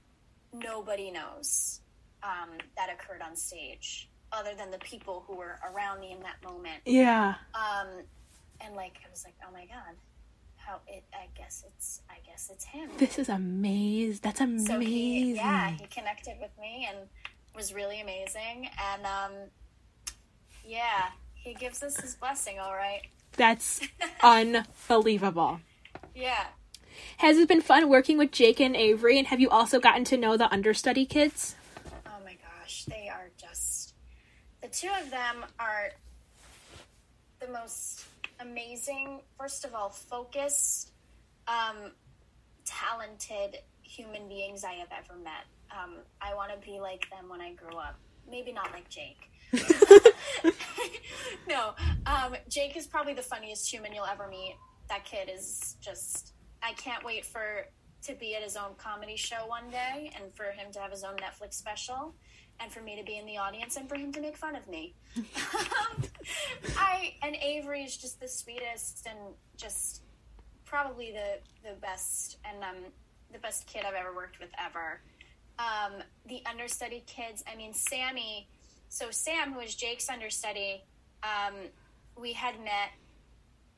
nobody 0.53 1.11
knows 1.11 1.81
um, 2.23 2.51
that 2.77 2.89
occurred 2.91 3.23
on 3.23 3.37
stage, 3.37 4.09
other 4.33 4.51
than 4.57 4.71
the 4.71 4.79
people 4.79 5.25
who 5.27 5.37
were 5.37 5.59
around 5.73 6.01
me 6.01 6.13
in 6.13 6.21
that 6.21 6.37
moment. 6.45 6.83
Yeah. 6.85 7.35
Um, 7.55 7.89
and 8.61 8.75
like, 8.75 8.95
I 9.07 9.11
was 9.11 9.25
like, 9.25 9.35
"Oh 9.47 9.53
my 9.53 9.67
god." 9.67 9.97
How 10.57 10.81
it? 10.87 11.03
I 11.13 11.27
guess 11.37 11.65
it's. 11.67 12.03
I 12.09 12.19
guess 12.25 12.49
it's 12.53 12.65
him. 12.65 12.89
This 12.97 13.19
is 13.19 13.29
amazing. 13.29 14.21
That's 14.23 14.41
amazing. 14.41 14.67
So 14.67 14.79
he, 14.79 15.35
yeah, 15.35 15.71
he 15.71 15.87
connected 15.87 16.37
with 16.41 16.53
me 16.61 16.89
and 16.89 17.09
was 17.55 17.75
really 17.75 18.01
amazing. 18.01 18.69
And 18.93 19.05
um, 19.05 19.33
yeah, 20.65 21.09
he 21.35 21.55
gives 21.55 21.83
us 21.83 22.01
his 22.01 22.15
blessing. 22.15 22.59
All 22.61 22.75
right. 22.75 23.03
That's 23.37 23.81
unbelievable. 24.23 25.61
Yeah. 26.15 26.45
Has 27.19 27.39
it 27.39 27.49
been 27.49 27.61
fun 27.61 27.89
working 27.89 28.19
with 28.19 28.33
Jake 28.33 28.61
and 28.61 28.77
Avery? 28.77 29.19
And 29.19 29.29
have 29.29 29.41
you 29.41 29.49
also 29.51 29.81
gotten 29.81 30.05
to 30.05 30.17
know 30.17 30.37
the 30.37 30.53
understudy 30.53 31.07
kids? 31.07 31.57
Oh 32.07 32.25
my 32.25 32.37
gosh, 32.43 32.85
they 32.85 33.09
are 33.09 33.31
just 33.37 33.83
the 34.63 34.69
two 34.69 34.89
of 35.03 35.11
them 35.11 35.45
are 35.59 35.91
the 37.41 37.53
most 37.53 38.05
amazing. 38.41 39.21
First 39.39 39.65
of 39.65 39.75
all, 39.75 39.91
focused, 39.91 40.93
um, 41.49 41.91
talented 42.65 43.59
human 43.83 44.29
beings 44.29 44.63
I 44.65 44.75
have 44.75 44.89
ever 44.97 45.19
met. 45.19 45.45
Um, 45.71 45.97
I 46.21 46.35
want 46.35 46.53
to 46.53 46.65
be 46.65 46.79
like 46.79 47.09
them 47.11 47.29
when 47.29 47.41
I 47.41 47.53
grow 47.55 47.77
up. 47.77 47.99
Maybe 48.31 48.53
not 48.53 48.71
like 48.73 48.89
Jake. 48.89 49.29
no, 51.49 51.75
um, 52.07 52.37
Jake 52.49 52.77
is 52.77 52.87
probably 52.87 53.15
the 53.15 53.23
funniest 53.23 53.71
human 53.71 53.93
you'll 53.93 54.07
ever 54.07 54.29
meet. 54.29 54.55
That 54.89 55.05
kid 55.05 55.29
is 55.35 55.77
just. 55.81 56.32
I 56.63 56.73
can't 56.75 57.05
wait 57.05 57.25
for 57.25 57.67
to 58.05 58.15
be 58.15 58.35
at 58.35 58.43
his 58.43 58.57
own 58.57 58.75
comedy 58.79 59.17
show 59.17 59.47
one 59.47 59.71
day, 59.71 60.11
and 60.21 60.35
for 60.35 60.45
him 60.45 60.73
to 60.73 60.81
have 60.81 60.91
his 60.91 61.05
own 61.05 61.17
Netflix 61.17 61.55
special, 61.55 62.15
and 62.61 62.73
for 62.73 62.81
me 62.81 62.97
to 62.99 63.05
be 63.05 63.17
in 63.17 63.27
the 63.27 63.39
audience, 63.39 63.77
and 63.77 63.89
for 63.89 63.97
him 63.97 64.13
to 64.13 64.21
make 64.21 64.37
fun 64.37 64.57
of 64.57 64.67
me. 64.69 64.95
I 66.77 67.15
and 67.23 67.37
Avery 67.37 67.83
is 67.83 67.97
just 67.97 68.21
the 68.21 68.29
sweetest 68.29 69.07
and 69.09 69.19
just 69.57 70.03
probably 70.65 71.13
the 71.13 71.69
the 71.69 71.77
best 71.77 72.39
and 72.45 72.63
um 72.65 72.93
the 73.33 73.39
best 73.39 73.67
kid 73.67 73.85
I've 73.87 73.95
ever 73.95 74.15
worked 74.15 74.39
with 74.41 74.51
ever. 74.59 75.01
Um, 75.59 76.03
the 76.27 76.43
understudy 76.47 77.03
kids. 77.07 77.43
I 77.51 77.57
mean, 77.57 77.73
Sammy. 77.73 78.49
So 78.89 79.11
Sam, 79.11 79.53
who 79.53 79.61
is 79.61 79.75
Jake's 79.75 80.09
understudy, 80.11 80.85
um, 81.23 81.55
we 82.17 82.33
had 82.33 82.59
met 82.61 82.91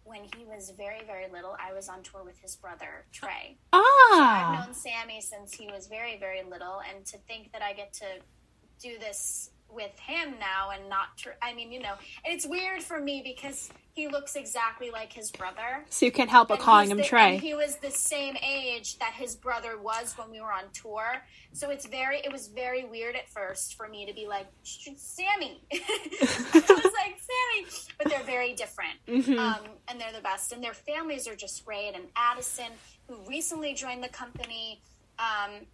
when 0.05 0.25
he 0.37 0.45
was 0.45 0.71
very 0.77 1.03
very 1.07 1.29
little. 1.31 1.57
I 1.61 1.73
was 1.73 1.89
on 1.89 2.03
tour 2.03 2.23
with 2.25 2.39
his 2.41 2.57
brother 2.57 3.07
Trey. 3.13 3.57
Ah! 3.73 3.79
I've 3.81 4.59
Ah. 4.61 4.65
known 4.67 4.75
Sammy 4.75 5.21
since 5.21 5.53
he 5.55 5.67
was 5.67 5.87
very, 5.87 6.19
very 6.19 6.43
little, 6.43 6.81
and 6.95 7.05
to 7.07 7.19
think 7.27 7.53
that 7.53 7.63
I 7.63 7.73
get 7.73 7.93
to 7.95 8.07
do 8.81 8.99
this 8.99 9.51
with 9.75 9.99
him 9.99 10.35
now 10.39 10.71
and 10.71 10.89
not, 10.89 11.17
tr- 11.17 11.31
I 11.43 11.53
mean, 11.55 11.73
you 11.73 11.81
know, 11.81 11.95
and 12.25 12.35
it's 12.35 12.47
weird 12.47 12.83
for 12.83 13.01
me 13.01 13.21
because 13.25 13.71
he 13.95 14.09
looks 14.09 14.35
exactly 14.35 14.91
like 14.91 15.13
his 15.13 15.31
brother. 15.31 15.85
So 15.89 16.05
you 16.07 16.13
can't 16.13 16.31
help 16.31 16.49
but 16.49 16.55
And 16.55 16.63
calling 16.65 16.91
him 16.91 16.97
the- 16.99 17.05
Trey. 17.05 17.39
he 17.39 17.55
was 17.55 17.77
the 17.77 17.91
same 17.91 18.37
age 18.37 18.99
that 18.99 19.13
his 19.15 19.37
brother 19.37 19.79
was 19.79 20.15
when 20.19 20.31
we 20.31 20.41
were 20.41 20.53
on 20.53 20.65
tour. 20.73 21.23
So 21.53 21.71
it's 21.71 21.87
very, 21.87 22.19
it 22.19 22.33
was 22.33 22.49
very 22.49 22.85
weird 22.85 23.15
at 23.15 23.29
first 23.29 23.75
for 23.77 23.89
me 23.89 24.05
to 24.07 24.13
be 24.13 24.27
like, 24.27 24.47
Sammy. 24.63 25.61
I 25.73 26.53
was 26.53 26.69
like, 26.69 27.21
Sammy. 27.21 27.67
But 27.99 28.09
they're 28.11 28.25
very 28.25 28.53
different. 28.55 28.95
Mhm. 29.07 29.39
Um, 29.39 29.65
and 29.89 30.01
they're 30.01 30.13
the 30.13 30.21
best. 30.21 30.53
And 30.53 30.63
their 30.63 30.75
families 30.75 31.29
are 31.29 31.37
just 31.37 31.65
great. 31.65 31.93
And 31.95 32.05
Addison, 32.17 32.73
who 33.09 33.17
recently 33.29 33.75
joined 33.75 34.03
the 34.03 34.09
company, 34.09 34.81
um, 35.19 35.67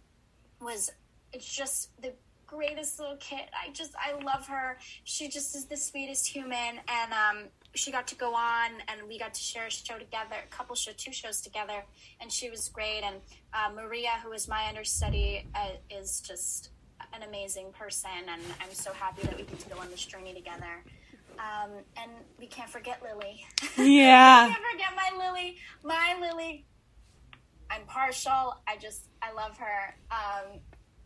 was 0.59 0.91
it's 1.33 1.51
just 1.51 1.89
the 2.01 2.13
greatest 2.51 2.99
little 2.99 3.15
kid. 3.17 3.41
I 3.53 3.71
just 3.71 3.93
I 3.95 4.13
love 4.23 4.45
her. 4.47 4.77
She 5.05 5.29
just 5.29 5.55
is 5.55 5.65
the 5.65 5.77
sweetest 5.77 6.27
human, 6.27 6.79
and 6.87 7.13
um, 7.13 7.45
she 7.73 7.91
got 7.91 8.07
to 8.07 8.15
go 8.15 8.33
on, 8.35 8.71
and 8.89 9.07
we 9.07 9.17
got 9.17 9.33
to 9.33 9.41
share 9.41 9.67
a 9.67 9.71
show 9.71 9.97
together, 9.97 10.35
a 10.43 10.55
couple 10.55 10.75
show, 10.75 10.91
two 10.97 11.13
shows 11.13 11.41
together, 11.41 11.83
and 12.19 12.31
she 12.31 12.49
was 12.49 12.69
great. 12.69 13.01
And 13.03 13.15
uh, 13.53 13.69
Maria, 13.73 14.09
who 14.23 14.31
is 14.33 14.47
my 14.47 14.65
understudy, 14.67 15.47
uh, 15.55 15.69
is 15.89 16.21
just 16.21 16.69
an 17.13 17.23
amazing 17.23 17.71
person, 17.71 18.11
and 18.29 18.41
I'm 18.61 18.73
so 18.73 18.91
happy 18.93 19.23
that 19.23 19.37
we 19.37 19.43
get 19.43 19.59
to 19.59 19.69
go 19.69 19.79
on 19.79 19.89
this 19.89 20.05
journey 20.05 20.33
together. 20.33 20.83
Um, 21.39 21.71
and 21.97 22.11
we 22.37 22.45
can't 22.47 22.69
forget 22.69 23.01
Lily. 23.01 23.45
Yeah. 23.77 24.47
can't 24.47 24.63
forget 24.71 24.89
my 24.95 25.25
Lily. 25.25 25.57
My 25.83 26.17
Lily. 26.19 26.65
I'm 27.69 27.85
partial. 27.87 28.57
I 28.67 28.75
just 28.79 29.07
I 29.21 29.31
love 29.31 29.57
her. 29.57 29.95
Um, 30.11 30.59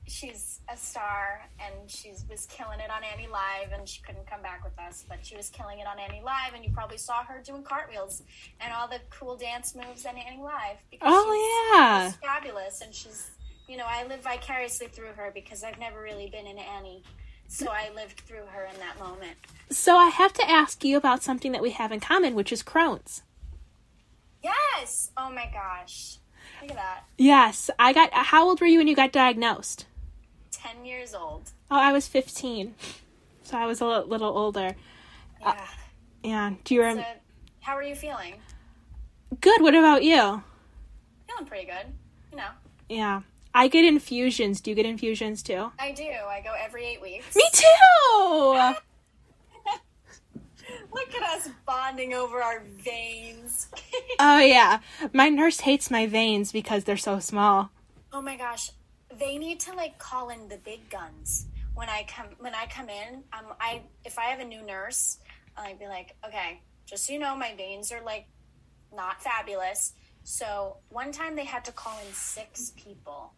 she's 0.07 0.61
a 0.71 0.77
star, 0.77 1.41
and 1.59 1.89
she 1.89 2.11
was 2.29 2.45
killing 2.47 2.79
it 2.79 2.89
on 2.89 3.03
Annie 3.03 3.27
Live, 3.27 3.71
and 3.73 3.87
she 3.87 4.01
couldn't 4.01 4.27
come 4.27 4.41
back 4.41 4.63
with 4.63 4.77
us, 4.79 5.05
but 5.07 5.25
she 5.25 5.35
was 5.35 5.49
killing 5.49 5.79
it 5.79 5.87
on 5.87 5.97
Annie 5.99 6.21
Live, 6.23 6.53
and 6.55 6.63
you 6.63 6.71
probably 6.71 6.97
saw 6.97 7.23
her 7.23 7.41
doing 7.43 7.63
cartwheels 7.63 8.23
and 8.59 8.71
all 8.73 8.87
the 8.87 8.99
cool 9.09 9.35
dance 9.35 9.75
moves 9.75 10.05
on 10.05 10.15
Annie 10.17 10.41
Live. 10.41 10.77
Because 10.91 11.07
Oh, 11.11 11.31
she's, 11.33 11.79
yeah. 11.79 12.07
she's 12.11 12.17
fabulous, 12.17 12.81
and 12.81 12.93
she's 12.93 13.31
you 13.67 13.77
know 13.77 13.85
I 13.87 14.05
live 14.05 14.21
vicariously 14.21 14.87
through 14.87 15.13
her 15.15 15.31
because 15.33 15.63
I've 15.63 15.79
never 15.79 16.01
really 16.01 16.29
been 16.29 16.45
in 16.47 16.57
Annie. 16.59 17.03
So 17.47 17.67
I 17.69 17.91
lived 17.95 18.21
through 18.21 18.45
her 18.47 18.65
in 18.65 18.79
that 18.79 18.97
moment. 18.99 19.37
So 19.69 19.97
I 19.97 20.09
have 20.09 20.33
to 20.33 20.49
ask 20.49 20.83
you 20.83 20.97
about 20.97 21.21
something 21.21 21.51
that 21.51 21.61
we 21.61 21.71
have 21.71 21.91
in 21.91 21.99
common, 21.99 22.33
which 22.33 22.51
is 22.51 22.63
Crohn's. 22.63 23.21
Yes. 24.43 25.11
Oh 25.17 25.31
my 25.31 25.49
gosh. 25.51 26.17
Look 26.61 26.71
at 26.71 26.77
that. 26.77 27.03
Yes, 27.17 27.69
I 27.79 27.93
got. 27.93 28.11
How 28.13 28.47
old 28.47 28.61
were 28.61 28.67
you 28.67 28.79
when 28.79 28.87
you 28.87 28.95
got 28.95 29.11
diagnosed? 29.11 29.85
10 30.73 30.85
years 30.85 31.13
old. 31.13 31.51
Oh, 31.69 31.77
I 31.79 31.91
was 31.91 32.07
15. 32.07 32.75
So 33.43 33.57
I 33.57 33.65
was 33.65 33.81
a 33.81 33.85
li- 33.85 34.03
little 34.07 34.35
older. 34.37 34.75
Uh, 35.43 35.53
yeah. 35.55 35.67
Yeah. 36.23 36.53
Do 36.63 36.73
you 36.75 36.81
so, 36.81 36.87
remember? 36.87 37.07
how 37.61 37.73
are 37.75 37.83
you 37.83 37.95
feeling? 37.95 38.35
Good. 39.41 39.61
What 39.61 39.75
about 39.75 40.03
you? 40.03 40.41
Feeling 41.27 41.45
pretty 41.45 41.65
good. 41.65 41.85
You 42.31 42.37
know, 42.37 42.49
Yeah. 42.89 43.21
I 43.53 43.67
get 43.69 43.85
infusions. 43.85 44.59
Do 44.59 44.69
you 44.71 44.75
get 44.75 44.85
infusions 44.85 45.41
too? 45.41 45.71
I 45.79 45.91
do. 45.93 46.03
I 46.03 46.41
go 46.43 46.53
every 46.59 46.85
eight 46.85 47.01
weeks. 47.01 47.35
Me 47.35 47.43
too. 47.53 47.63
Look 50.91 51.13
at 51.15 51.23
us 51.37 51.49
bonding 51.65 52.13
over 52.13 52.41
our 52.41 52.63
veins. 52.83 53.67
Oh 54.19 54.39
yeah. 54.39 54.79
My 55.13 55.27
nurse 55.29 55.59
hates 55.61 55.91
my 55.91 56.07
veins 56.07 56.51
because 56.53 56.85
they're 56.85 56.95
so 56.97 57.19
small. 57.19 57.69
oh 58.13 58.21
my 58.21 58.37
gosh. 58.37 58.71
They 59.17 59.37
need 59.37 59.59
to 59.61 59.73
like 59.73 59.97
call 59.97 60.29
in 60.29 60.47
the 60.47 60.57
big 60.57 60.89
guns 60.89 61.47
when 61.73 61.89
I 61.89 62.05
come 62.07 62.27
when 62.39 62.55
I 62.55 62.65
come 62.67 62.89
in. 62.89 63.23
Um, 63.33 63.53
I 63.59 63.81
if 64.03 64.17
I 64.19 64.25
have 64.25 64.39
a 64.39 64.45
new 64.45 64.61
nurse, 64.61 65.19
I'd 65.57 65.79
be 65.79 65.87
like, 65.87 66.15
okay, 66.25 66.61
just 66.85 67.05
so 67.05 67.13
you 67.13 67.19
know, 67.19 67.35
my 67.35 67.53
veins 67.55 67.91
are 67.91 68.01
like 68.03 68.27
not 68.93 69.21
fabulous. 69.21 69.93
So 70.23 70.77
one 70.89 71.11
time 71.11 71.35
they 71.35 71.45
had 71.45 71.65
to 71.65 71.71
call 71.71 71.97
in 71.99 72.13
six 72.13 72.73
people 72.75 73.33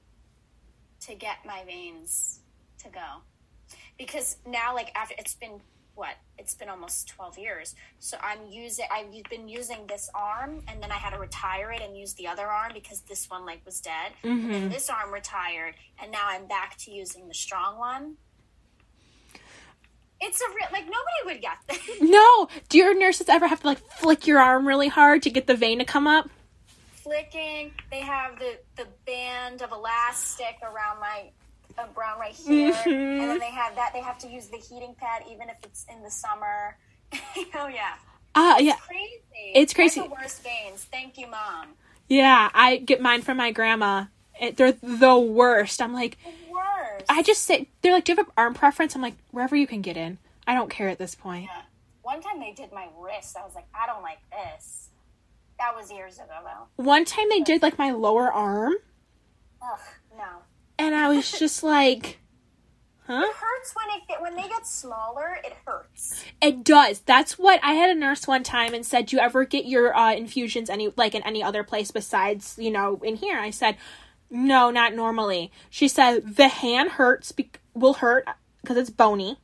to 1.01 1.15
get 1.15 1.37
my 1.45 1.63
veins 1.65 2.39
to 2.79 2.89
go 2.89 3.21
because 3.97 4.37
now 4.45 4.73
like 4.73 4.91
after 4.95 5.15
it's 5.17 5.35
been 5.35 5.59
what 5.97 6.15
it's 6.37 6.53
been 6.53 6.69
almost 6.69 7.09
12 7.09 7.37
years. 7.37 7.75
So 7.99 8.17
i'm 8.21 8.47
using 8.49 8.85
i've 8.93 9.11
been 9.29 9.49
using 9.49 9.87
this 9.87 10.09
arm 10.13 10.61
and 10.67 10.81
then 10.81 10.91
i 10.91 10.95
had 10.95 11.11
to 11.11 11.19
retire 11.19 11.71
it 11.71 11.81
and 11.81 11.97
use 11.97 12.13
the 12.13 12.27
other 12.27 12.47
arm 12.47 12.71
because 12.73 13.01
this 13.01 13.29
one 13.29 13.45
like 13.45 13.65
was 13.65 13.81
dead. 13.81 14.13
And 14.23 14.53
then 14.53 14.69
this 14.69 14.89
arm 14.89 15.13
retired 15.13 15.75
and 16.01 16.11
now 16.11 16.23
i'm 16.25 16.47
back 16.47 16.77
to 16.79 16.91
using 16.91 17.27
the 17.27 17.33
strong 17.33 17.77
one. 17.77 18.15
It's 20.19 20.41
a 20.41 20.45
real 20.49 20.67
like 20.71 20.85
nobody 20.85 21.25
would 21.25 21.41
get 21.41 21.57
this. 21.67 22.01
No. 22.01 22.47
Do 22.69 22.77
your 22.77 22.97
nurses 22.97 23.29
ever 23.29 23.47
have 23.47 23.61
to 23.61 23.67
like 23.67 23.79
flick 23.99 24.25
your 24.25 24.39
arm 24.39 24.67
really 24.67 24.87
hard 24.87 25.23
to 25.23 25.29
get 25.29 25.47
the 25.47 25.55
vein 25.55 25.79
to 25.79 25.85
come 25.85 26.07
up? 26.07 26.29
flicking 27.07 27.71
they 27.89 28.01
have 28.01 28.37
the 28.37 28.57
the 28.75 28.85
band 29.05 29.61
of 29.61 29.71
elastic 29.71 30.57
around 30.61 30.99
my 30.99 31.29
around 31.79 32.19
right 32.19 32.33
here 32.33 32.71
Mhm. 32.73 33.21
and 33.21 33.29
then 33.31 33.39
they 33.39 33.51
have 33.51 33.75
that 33.75 33.91
they 33.93 34.01
have 34.01 34.17
to 34.19 34.27
use 34.27 34.47
the 34.47 34.57
heating 34.57 34.95
pad 34.99 35.23
even 35.29 35.49
if 35.49 35.57
it's 35.63 35.85
in 35.91 36.01
the 36.03 36.11
summer 36.11 36.77
oh 37.55 37.67
yeah 37.67 37.93
Ah, 38.35 38.59
yeah. 38.59 38.75
crazy. 38.75 39.51
It's 39.55 39.73
crazy. 39.73 39.99
That's 39.99 40.09
the 40.11 40.15
worst 40.21 40.43
veins. 40.43 40.83
Thank 40.91 41.17
you, 41.17 41.25
mom. 41.25 41.69
Yeah, 42.07 42.51
I 42.53 42.77
get 42.77 43.01
mine 43.01 43.23
from 43.23 43.37
my 43.37 43.51
grandma. 43.51 44.05
It, 44.39 44.57
they're 44.57 44.73
the 44.73 45.17
worst. 45.17 45.81
I'm 45.81 45.91
like, 45.91 46.17
The 46.23 46.51
worst. 46.53 47.05
I 47.09 47.23
just 47.23 47.41
say 47.43 47.67
they're 47.81 47.93
like, 47.93 48.03
do 48.05 48.11
you 48.11 48.15
have 48.17 48.27
an 48.27 48.33
arm 48.37 48.53
preference? 48.53 48.93
I'm 48.95 49.01
like, 49.01 49.15
wherever 49.31 49.55
you 49.55 49.65
can 49.65 49.81
get 49.81 49.97
in. 49.97 50.19
I 50.45 50.53
don't 50.53 50.69
care 50.69 50.87
at 50.87 50.99
this 50.99 51.15
point. 51.15 51.45
Yeah. 51.45 51.61
One 52.03 52.21
time 52.21 52.39
they 52.39 52.51
did 52.51 52.71
my 52.71 52.87
wrist. 52.99 53.35
I 53.35 53.43
was 53.43 53.55
like, 53.55 53.65
I 53.73 53.87
don't 53.87 54.03
like 54.03 54.19
this. 54.29 54.89
That 55.57 55.75
was 55.75 55.91
years 55.91 56.17
ago, 56.17 56.27
though. 56.43 56.83
One 56.83 57.05
time 57.05 57.25
they 57.31 57.39
did 57.41 57.63
like 57.63 57.79
my 57.79 57.89
lower 57.89 58.31
arm, 58.31 58.73
Ugh. 59.63 59.79
And 60.79 60.95
I 60.95 61.09
was 61.09 61.31
just 61.31 61.63
like, 61.63 62.19
huh? 63.05 63.23
It 63.25 63.35
hurts 63.35 63.73
when 63.75 63.85
it 64.17 64.21
when 64.21 64.35
they 64.35 64.47
get 64.47 64.65
smaller. 64.67 65.37
It 65.43 65.53
hurts. 65.65 66.23
It 66.41 66.63
does. 66.63 66.99
That's 67.01 67.37
what 67.37 67.59
I 67.63 67.73
had 67.73 67.89
a 67.89 67.95
nurse 67.95 68.27
one 68.27 68.43
time 68.43 68.73
and 68.73 68.85
said, 68.85 69.07
"Do 69.07 69.15
you 69.15 69.21
ever 69.21 69.45
get 69.45 69.65
your 69.65 69.95
uh, 69.95 70.13
infusions 70.13 70.69
any 70.69 70.91
like 70.95 71.15
in 71.15 71.23
any 71.23 71.41
other 71.43 71.63
place 71.63 71.91
besides 71.91 72.55
you 72.59 72.71
know 72.71 72.99
in 73.03 73.15
here?" 73.15 73.39
I 73.39 73.49
said, 73.49 73.77
"No, 74.29 74.69
not 74.71 74.93
normally." 74.93 75.51
She 75.69 75.87
said 75.87 76.35
the 76.35 76.47
hand 76.47 76.91
hurts 76.91 77.31
be- 77.31 77.51
will 77.73 77.95
hurt 77.95 78.27
because 78.61 78.77
it's 78.77 78.89
bony, 78.89 79.37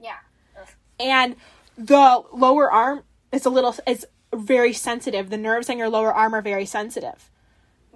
Yeah. 0.00 0.16
Ugh. 0.58 0.68
and 0.98 1.36
the 1.76 2.22
lower 2.32 2.70
arm 2.70 3.02
is 3.32 3.44
a 3.44 3.50
little 3.50 3.74
is 3.86 4.06
very 4.34 4.72
sensitive. 4.72 5.30
The 5.30 5.36
nerves 5.36 5.68
on 5.70 5.78
your 5.78 5.88
lower 5.90 6.12
arm 6.12 6.34
are 6.34 6.42
very 6.42 6.64
sensitive, 6.66 7.30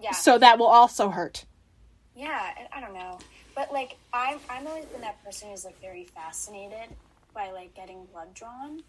Yeah. 0.01 0.13
so 0.13 0.39
that 0.39 0.59
will 0.59 0.67
also 0.67 1.09
hurt. 1.11 1.45
Yeah. 2.15 2.51
and 2.59 2.69
I 2.73 2.81
don't 2.81 2.95
know, 2.95 3.19
but 3.55 3.73
like 3.73 3.97
I'm 4.13 4.39
I'm 4.51 4.67
always 4.67 4.85
been 4.87 5.01
that 5.03 5.23
person 5.25 5.51
who's 5.51 5.65
like 5.65 5.81
very 5.81 6.05
fascinated 6.05 6.97
by 7.35 7.51
like 7.51 7.75
getting 7.75 8.05
blood 8.13 8.35
drawn. 8.35 8.83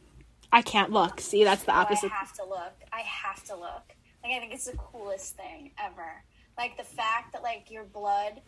I 0.51 0.61
can't 0.61 0.91
look. 0.91 1.19
See, 1.19 1.43
that's 1.43 1.63
the 1.63 1.71
So 1.71 1.77
opposite. 1.79 2.11
I 2.11 2.15
have 2.15 2.33
to 2.33 2.45
look. 2.45 2.73
I 2.91 3.01
have 3.01 3.43
to 3.45 3.55
look. 3.55 3.83
Like 4.23 4.33
I 4.33 4.39
think 4.39 4.53
it's 4.53 4.65
the 4.65 4.77
coolest 4.77 5.35
thing 5.35 5.71
ever. 5.83 6.23
Like 6.57 6.77
the 6.77 6.83
fact 6.83 7.33
that 7.33 7.41
like 7.43 7.71
your 7.71 7.83
blood 7.83 8.41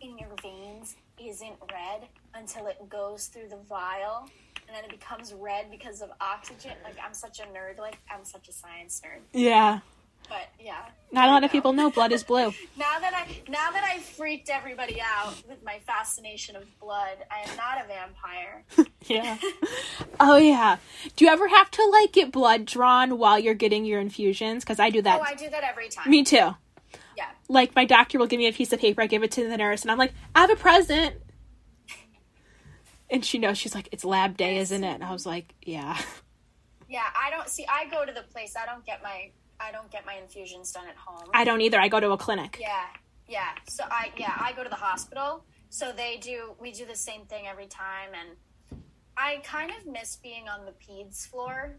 in 0.00 0.18
your 0.18 0.30
veins 0.42 0.96
isn't 1.22 1.56
red 1.72 2.08
until 2.34 2.66
it 2.66 2.76
goes 2.88 3.26
through 3.26 3.48
the 3.48 3.56
vial 3.68 4.28
and 4.68 4.76
then 4.76 4.84
it 4.84 4.90
becomes 4.90 5.32
red 5.32 5.70
because 5.70 6.02
of 6.02 6.10
oxygen. 6.20 6.72
Like 6.84 6.96
I'm 7.04 7.14
such 7.14 7.40
a 7.40 7.44
nerd. 7.44 7.78
Like 7.78 7.98
I'm 8.10 8.24
such 8.24 8.48
a 8.48 8.52
science 8.52 9.00
nerd. 9.04 9.20
Yeah, 9.32 9.80
But 10.28 10.48
yeah. 10.58 10.86
not 11.12 11.28
a 11.28 11.32
lot 11.32 11.44
of 11.44 11.52
people 11.52 11.72
know 11.72 11.90
blood 11.90 12.10
is 12.10 12.24
blue. 12.24 12.52
Now 12.76 12.98
that 13.00 13.14
I 13.14 13.50
now 13.50 13.70
that 13.70 13.84
I 13.84 14.00
freaked 14.00 14.50
everybody 14.50 15.00
out 15.00 15.34
with 15.48 15.62
my 15.64 15.78
fascination 15.86 16.56
of 16.56 16.64
blood, 16.80 17.18
I 17.30 17.48
am 17.48 17.56
not 17.56 17.84
a 17.84 17.86
vampire. 17.86 18.64
Yeah. 19.08 19.38
oh 20.18 20.36
yeah. 20.36 20.78
Do 21.14 21.24
you 21.24 21.30
ever 21.30 21.46
have 21.46 21.70
to 21.70 21.84
like 21.92 22.10
get 22.10 22.32
blood 22.32 22.64
drawn 22.64 23.18
while 23.18 23.38
you're 23.38 23.54
getting 23.54 23.84
your 23.84 24.00
infusions? 24.00 24.64
Because 24.64 24.80
I 24.80 24.90
do 24.90 25.00
that. 25.02 25.20
Oh, 25.20 25.22
I 25.22 25.34
do 25.36 25.48
that 25.48 25.62
every 25.62 25.88
time. 25.88 26.10
Me 26.10 26.24
too. 26.24 26.56
Yeah. 27.16 27.28
Like 27.48 27.76
my 27.76 27.84
doctor 27.84 28.18
will 28.18 28.26
give 28.26 28.38
me 28.38 28.48
a 28.48 28.52
piece 28.52 28.72
of 28.72 28.80
paper, 28.80 29.00
I 29.00 29.06
give 29.06 29.22
it 29.22 29.30
to 29.32 29.48
the 29.48 29.56
nurse, 29.56 29.82
and 29.82 29.92
I'm 29.92 29.98
like, 29.98 30.12
I 30.34 30.40
have 30.40 30.50
a 30.50 30.56
present. 30.56 31.14
And 33.08 33.24
she 33.24 33.38
knows 33.38 33.56
she's 33.56 33.76
like, 33.76 33.88
it's 33.92 34.04
lab 34.04 34.36
day, 34.36 34.56
isn't 34.58 34.82
it? 34.82 34.94
And 34.94 35.04
I 35.04 35.12
was 35.12 35.24
like, 35.24 35.54
yeah. 35.62 35.96
Yeah, 36.88 37.04
I 37.16 37.30
don't 37.30 37.48
see. 37.48 37.66
I 37.68 37.86
go 37.90 38.04
to 38.04 38.12
the 38.12 38.22
place. 38.22 38.54
I 38.60 38.66
don't 38.66 38.84
get 38.84 39.02
my. 39.02 39.30
I 39.60 39.72
don't 39.72 39.90
get 39.90 40.04
my 40.06 40.14
infusions 40.14 40.72
done 40.72 40.86
at 40.88 40.96
home. 40.96 41.28
I 41.34 41.44
don't 41.44 41.60
either. 41.60 41.80
I 41.80 41.88
go 41.88 42.00
to 42.00 42.10
a 42.10 42.16
clinic. 42.16 42.58
yeah, 42.60 42.86
yeah. 43.28 43.50
So 43.68 43.84
I 43.90 44.12
yeah 44.16 44.34
I 44.38 44.52
go 44.52 44.62
to 44.62 44.68
the 44.68 44.76
hospital. 44.76 45.44
So 45.68 45.92
they 45.92 46.18
do. 46.18 46.54
We 46.60 46.72
do 46.72 46.86
the 46.86 46.96
same 46.96 47.22
thing 47.26 47.46
every 47.46 47.66
time, 47.66 48.10
and 48.18 48.80
I 49.16 49.40
kind 49.44 49.70
of 49.70 49.86
miss 49.86 50.16
being 50.16 50.48
on 50.48 50.64
the 50.64 50.72
peds 50.72 51.26
floor. 51.26 51.76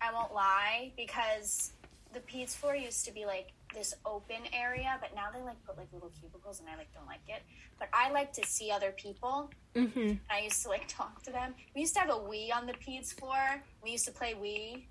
I 0.00 0.12
won't 0.12 0.34
lie 0.34 0.92
because 0.96 1.72
the 2.12 2.20
peds 2.20 2.54
floor 2.54 2.74
used 2.74 3.04
to 3.06 3.12
be 3.12 3.24
like 3.24 3.52
this 3.74 3.94
open 4.04 4.42
area, 4.52 4.98
but 5.00 5.14
now 5.14 5.28
they 5.32 5.42
like 5.42 5.62
put 5.64 5.76
like 5.78 5.88
little 5.92 6.10
cubicles, 6.20 6.60
and 6.60 6.68
I 6.68 6.76
like 6.76 6.92
don't 6.92 7.06
like 7.06 7.26
it. 7.28 7.42
But 7.78 7.88
I 7.92 8.10
like 8.10 8.32
to 8.34 8.46
see 8.46 8.70
other 8.70 8.92
people. 8.92 9.50
Mm-hmm. 9.74 10.14
I 10.30 10.40
used 10.40 10.62
to 10.62 10.68
like 10.68 10.84
talk 10.88 11.22
to 11.24 11.32
them. 11.32 11.54
We 11.74 11.80
used 11.82 11.94
to 11.94 12.00
have 12.00 12.10
a 12.10 12.12
Wii 12.12 12.54
on 12.54 12.66
the 12.66 12.74
peds 12.74 13.18
floor. 13.18 13.62
We 13.82 13.92
used 13.92 14.04
to 14.06 14.12
play 14.12 14.34
Wii. 14.34 14.84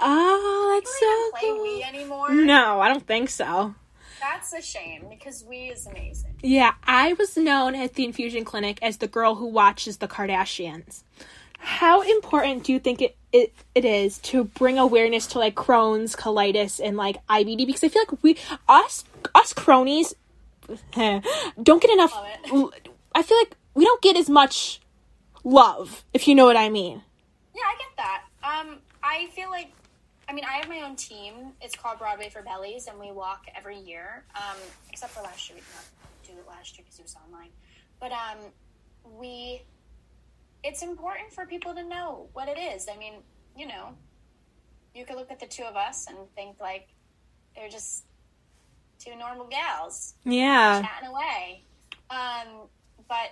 Oh, 0.00 0.80
that's 0.80 1.00
we 1.00 1.46
so 1.46 1.54
cool. 1.54 1.64
Wii 1.64 1.88
anymore? 1.88 2.32
No, 2.32 2.80
I 2.80 2.88
don't 2.88 3.06
think 3.06 3.30
so. 3.30 3.74
That's 4.20 4.52
a 4.52 4.62
shame 4.62 5.06
because 5.08 5.44
Wii 5.44 5.72
is 5.72 5.86
amazing. 5.86 6.34
Yeah, 6.42 6.74
I 6.84 7.12
was 7.14 7.36
known 7.36 7.74
at 7.74 7.94
the 7.94 8.04
infusion 8.04 8.44
clinic 8.44 8.78
as 8.82 8.98
the 8.98 9.06
girl 9.06 9.36
who 9.36 9.46
watches 9.46 9.98
the 9.98 10.08
Kardashians. 10.08 11.02
How 11.58 12.02
important 12.02 12.64
do 12.64 12.72
you 12.72 12.78
think 12.78 13.02
it, 13.02 13.16
it, 13.32 13.52
it 13.74 13.84
is 13.84 14.18
to 14.18 14.44
bring 14.44 14.78
awareness 14.78 15.26
to 15.28 15.38
like 15.38 15.54
Crohn's, 15.54 16.14
colitis, 16.14 16.80
and 16.82 16.96
like 16.96 17.24
IBD? 17.26 17.66
Because 17.66 17.82
I 17.84 17.88
feel 17.88 18.02
like 18.08 18.22
we 18.22 18.36
us 18.68 19.04
us 19.34 19.52
cronies 19.52 20.14
don't 20.92 21.82
get 21.82 21.90
enough. 21.90 22.14
I 23.14 23.22
feel 23.22 23.38
like 23.38 23.56
we 23.74 23.84
don't 23.84 24.02
get 24.02 24.16
as 24.16 24.28
much 24.28 24.80
love, 25.44 26.04
if 26.12 26.28
you 26.28 26.34
know 26.34 26.44
what 26.44 26.56
I 26.56 26.68
mean. 26.68 27.02
Yeah, 27.54 27.62
I 27.64 27.76
get 27.78 27.96
that. 27.96 28.22
Um, 28.42 28.78
I 29.02 29.26
feel 29.34 29.50
like, 29.50 29.72
I 30.28 30.32
mean, 30.34 30.44
I 30.44 30.58
have 30.58 30.68
my 30.68 30.82
own 30.82 30.94
team. 30.96 31.52
It's 31.60 31.74
called 31.74 31.98
Broadway 31.98 32.28
for 32.28 32.42
Bellies, 32.42 32.86
and 32.86 32.98
we 32.98 33.10
walk 33.10 33.46
every 33.56 33.78
year. 33.78 34.24
Um, 34.36 34.56
except 34.90 35.12
for 35.12 35.22
last 35.22 35.48
year, 35.48 35.56
we 35.56 35.62
did 35.62 35.74
not 35.74 35.84
do 36.36 36.40
it 36.40 36.46
last 36.48 36.76
year 36.76 36.84
because 36.84 36.98
it 36.98 37.02
was 37.04 37.16
online. 37.26 37.48
But 37.98 38.12
um, 38.12 38.38
we, 39.18 39.62
it's 40.62 40.82
important 40.82 41.32
for 41.32 41.46
people 41.46 41.74
to 41.74 41.82
know 41.82 42.28
what 42.34 42.48
it 42.48 42.58
is. 42.58 42.88
I 42.92 42.98
mean, 42.98 43.14
you 43.56 43.66
know, 43.66 43.94
you 44.94 45.06
could 45.06 45.16
look 45.16 45.30
at 45.30 45.40
the 45.40 45.46
two 45.46 45.62
of 45.64 45.76
us 45.76 46.06
and 46.08 46.18
think 46.34 46.60
like 46.60 46.88
they're 47.56 47.70
just 47.70 48.04
two 48.98 49.16
normal 49.16 49.46
gals 49.46 50.14
Yeah. 50.24 50.82
chatting 50.82 51.08
away. 51.08 51.62
Um, 52.10 52.68
but 53.08 53.30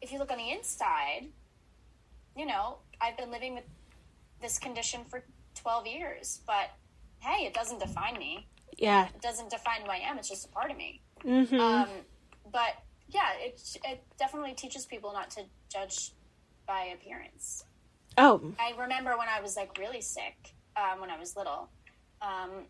if 0.00 0.12
you 0.12 0.18
look 0.18 0.30
on 0.30 0.38
the 0.38 0.50
inside, 0.50 1.26
you 2.36 2.46
know, 2.46 2.78
I've 3.00 3.16
been 3.16 3.30
living 3.30 3.54
with 3.54 3.64
this 4.40 4.58
condition 4.58 5.04
for 5.04 5.22
12 5.62 5.86
years, 5.86 6.40
but 6.46 6.70
hey, 7.20 7.46
it 7.46 7.54
doesn't 7.54 7.80
define 7.80 8.18
me. 8.18 8.46
Yeah. 8.76 9.08
It 9.14 9.22
doesn't 9.22 9.50
define 9.50 9.82
who 9.82 9.90
I 9.90 9.98
am. 9.98 10.18
It's 10.18 10.28
just 10.28 10.46
a 10.46 10.48
part 10.48 10.70
of 10.70 10.76
me. 10.76 11.00
Mm-hmm. 11.24 11.60
Um, 11.60 11.88
but 12.52 12.74
yeah, 13.08 13.32
it 13.38 13.60
it 13.84 14.02
definitely 14.18 14.54
teaches 14.54 14.86
people 14.86 15.12
not 15.12 15.30
to 15.30 15.42
judge 15.72 16.12
by 16.66 16.94
appearance. 16.94 17.64
Oh, 18.18 18.52
I 18.58 18.72
remember 18.78 19.16
when 19.16 19.28
I 19.28 19.40
was 19.40 19.56
like 19.56 19.78
really 19.78 20.00
sick 20.00 20.54
um, 20.76 21.00
when 21.00 21.10
I 21.10 21.18
was 21.18 21.36
little, 21.36 21.68
um, 22.20 22.66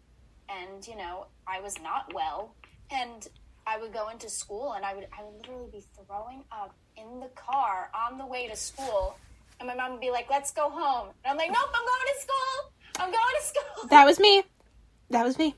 and 0.49 0.87
you 0.87 0.97
know 0.97 1.27
I 1.47 1.61
was 1.61 1.81
not 1.81 2.13
well, 2.15 2.55
and 2.91 3.27
I 3.67 3.79
would 3.79 3.93
go 3.93 4.09
into 4.09 4.29
school 4.29 4.73
and 4.75 4.85
I 4.85 4.95
would 4.95 5.07
I 5.19 5.25
would 5.25 5.35
literally 5.37 5.71
be 5.73 5.85
throwing 6.07 6.45
up 6.53 6.75
in 6.97 7.21
the 7.21 7.29
car 7.29 7.91
on 7.95 8.19
the 8.19 8.27
way 8.27 8.49
to 8.49 8.57
school, 8.57 9.17
and 9.59 9.69
my 9.69 9.75
mom 9.75 9.93
would 9.93 10.01
be 10.01 10.11
like, 10.11 10.29
"Let's 10.31 10.53
go 10.53 10.69
home," 10.69 11.09
and 11.25 11.31
I'm 11.33 11.37
like, 11.37 11.51
"Nope, 11.51 11.71
I'm 11.75 11.87
going 11.87 12.15
to 12.15 12.21
school. 12.21 12.73
I'm 12.99 13.11
going 13.11 13.35
to 13.41 13.47
school." 13.47 13.89
that 13.89 14.05
was 14.05 14.19
me. 14.21 14.43
That 15.11 15.25
was 15.25 15.39
me. 15.39 15.45
and 15.47 15.55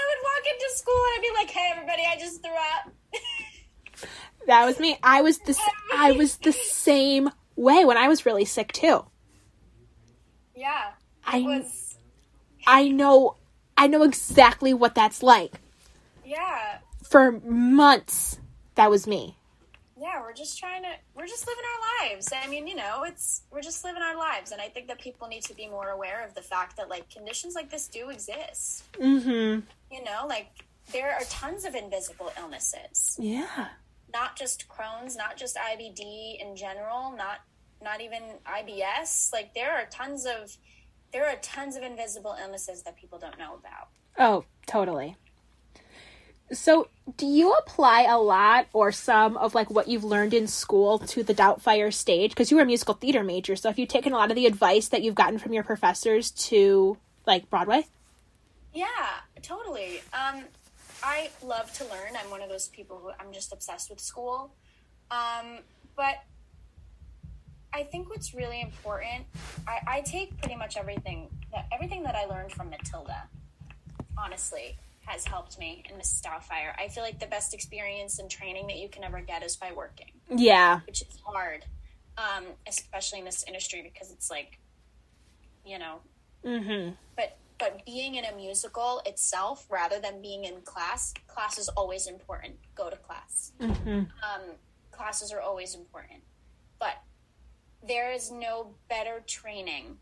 I 0.00 0.04
would 0.08 0.24
walk 0.24 0.52
into 0.52 0.76
school 0.76 0.94
and 0.94 1.14
I'd 1.16 1.22
be 1.22 1.34
like, 1.34 1.50
"Hey, 1.50 1.70
everybody, 1.72 2.02
I 2.08 2.18
just 2.18 2.42
threw 2.42 2.52
up." 2.52 2.92
That 4.46 4.64
was 4.64 4.80
me. 4.80 4.98
I 5.02 5.20
was 5.20 5.38
the 5.40 5.54
I 5.94 6.12
was 6.12 6.36
the 6.38 6.52
same 6.52 7.30
way 7.56 7.84
when 7.84 7.98
I 7.98 8.08
was 8.08 8.24
really 8.24 8.46
sick 8.46 8.72
too. 8.72 9.04
yeah, 10.54 10.92
I 11.26 11.40
was. 11.40 11.96
I 12.66 12.88
know 12.88 13.36
I 13.76 13.88
know 13.88 14.02
exactly 14.04 14.72
what 14.72 14.94
that's 14.94 15.22
like. 15.22 15.60
Yeah, 16.24 16.78
For 17.04 17.32
months, 17.40 18.38
that 18.74 18.90
was 18.90 19.06
me. 19.06 19.36
Yeah, 20.00 20.20
we're 20.20 20.32
just 20.32 20.58
trying 20.58 20.82
to 20.82 20.90
we're 21.14 21.26
just 21.26 21.46
living 21.46 21.64
our 21.64 22.08
lives. 22.10 22.32
I 22.32 22.46
mean, 22.48 22.66
you 22.66 22.76
know, 22.76 23.04
it's 23.04 23.42
we're 23.50 23.62
just 23.62 23.84
living 23.84 24.02
our 24.02 24.16
lives 24.16 24.52
and 24.52 24.60
I 24.60 24.68
think 24.68 24.88
that 24.88 25.00
people 25.00 25.28
need 25.28 25.42
to 25.44 25.54
be 25.54 25.68
more 25.68 25.90
aware 25.90 26.24
of 26.24 26.34
the 26.34 26.42
fact 26.42 26.76
that 26.76 26.88
like 26.88 27.08
conditions 27.10 27.54
like 27.54 27.70
this 27.70 27.88
do 27.88 28.10
exist. 28.10 28.84
Mm-hmm. 28.92 29.60
You 29.94 30.04
know, 30.04 30.26
like 30.26 30.50
there 30.92 31.12
are 31.12 31.24
tons 31.28 31.64
of 31.64 31.74
invisible 31.74 32.32
illnesses. 32.38 33.16
Yeah. 33.18 33.68
Not 34.12 34.36
just 34.36 34.66
Crohn's, 34.68 35.16
not 35.16 35.36
just 35.36 35.56
IBD 35.56 36.40
in 36.40 36.56
general, 36.56 37.14
not 37.16 37.40
not 37.82 38.00
even 38.00 38.22
IBS. 38.46 39.32
Like 39.32 39.54
there 39.54 39.72
are 39.72 39.86
tons 39.90 40.26
of 40.26 40.56
there 41.12 41.26
are 41.26 41.36
tons 41.36 41.76
of 41.76 41.82
invisible 41.82 42.36
illnesses 42.40 42.82
that 42.82 42.96
people 42.96 43.18
don't 43.18 43.38
know 43.38 43.54
about. 43.54 43.88
Oh, 44.18 44.44
totally. 44.66 45.16
So, 46.52 46.88
do 47.16 47.26
you 47.26 47.52
apply 47.52 48.02
a 48.02 48.18
lot 48.18 48.68
or 48.72 48.90
some 48.92 49.36
of 49.36 49.54
like 49.54 49.70
what 49.70 49.88
you've 49.88 50.04
learned 50.04 50.32
in 50.32 50.46
school 50.46 50.98
to 51.00 51.22
the 51.22 51.34
Doubtfire 51.34 51.92
stage? 51.92 52.30
Because 52.30 52.50
you 52.50 52.56
were 52.56 52.62
a 52.62 52.66
musical 52.66 52.94
theater 52.94 53.22
major, 53.22 53.56
so 53.56 53.68
have 53.68 53.78
you 53.78 53.86
taken 53.86 54.12
a 54.12 54.16
lot 54.16 54.30
of 54.30 54.36
the 54.36 54.46
advice 54.46 54.88
that 54.88 55.02
you've 55.02 55.14
gotten 55.14 55.38
from 55.38 55.52
your 55.52 55.62
professors 55.62 56.30
to 56.30 56.96
like 57.26 57.50
Broadway? 57.50 57.86
Yeah, 58.72 58.86
totally. 59.42 60.00
Um, 60.12 60.44
I 61.02 61.30
love 61.42 61.72
to 61.74 61.84
learn. 61.84 62.16
I'm 62.22 62.30
one 62.30 62.42
of 62.42 62.48
those 62.48 62.68
people 62.68 62.98
who 63.02 63.10
I'm 63.20 63.32
just 63.32 63.52
obsessed 63.52 63.90
with 63.90 64.00
school. 64.00 64.52
Um, 65.10 65.58
but 65.96 66.22
I 67.72 67.82
think 67.82 68.10
what's 68.10 68.34
really 68.34 68.60
important, 68.60 69.24
I, 69.66 69.80
I 69.86 70.00
take 70.00 70.38
pretty 70.38 70.56
much 70.56 70.76
everything 70.76 71.28
that 71.52 71.66
everything 71.72 72.02
that 72.04 72.14
I 72.14 72.24
learned 72.24 72.52
from 72.52 72.70
Matilda. 72.70 73.24
Honestly, 74.16 74.76
has 75.08 75.24
helped 75.24 75.58
me 75.58 75.82
in 75.88 75.96
Mrs. 75.96 76.22
Doubtfire. 76.22 76.72
I 76.78 76.88
feel 76.88 77.02
like 77.02 77.18
the 77.18 77.26
best 77.26 77.54
experience 77.54 78.18
and 78.18 78.30
training 78.30 78.66
that 78.68 78.76
you 78.76 78.88
can 78.88 79.04
ever 79.04 79.20
get 79.20 79.42
is 79.42 79.56
by 79.56 79.72
working, 79.72 80.12
Yeah. 80.28 80.80
which 80.86 81.02
is 81.02 81.18
hard, 81.24 81.64
um, 82.16 82.44
especially 82.66 83.18
in 83.20 83.24
this 83.24 83.44
industry 83.48 83.82
because 83.82 84.12
it's 84.12 84.30
like, 84.30 84.58
you 85.64 85.78
know, 85.78 86.00
Mm-hmm. 86.44 86.92
but 87.16 87.36
but 87.58 87.84
being 87.84 88.14
in 88.14 88.24
a 88.24 88.32
musical 88.36 89.02
itself 89.04 89.66
rather 89.68 89.98
than 89.98 90.22
being 90.22 90.44
in 90.44 90.60
class 90.62 91.12
class 91.26 91.58
is 91.58 91.68
always 91.70 92.06
important 92.06 92.54
go 92.76 92.88
to 92.88 92.96
class 92.96 93.50
Mm-hmm. 93.60 93.90
um, 93.98 94.42
classes 94.92 95.32
are 95.32 95.40
always 95.40 95.74
important 95.74 96.22
but 96.78 97.02
there 97.82 98.12
is 98.12 98.30
no 98.30 98.68
better 98.88 99.20
training 99.26 99.96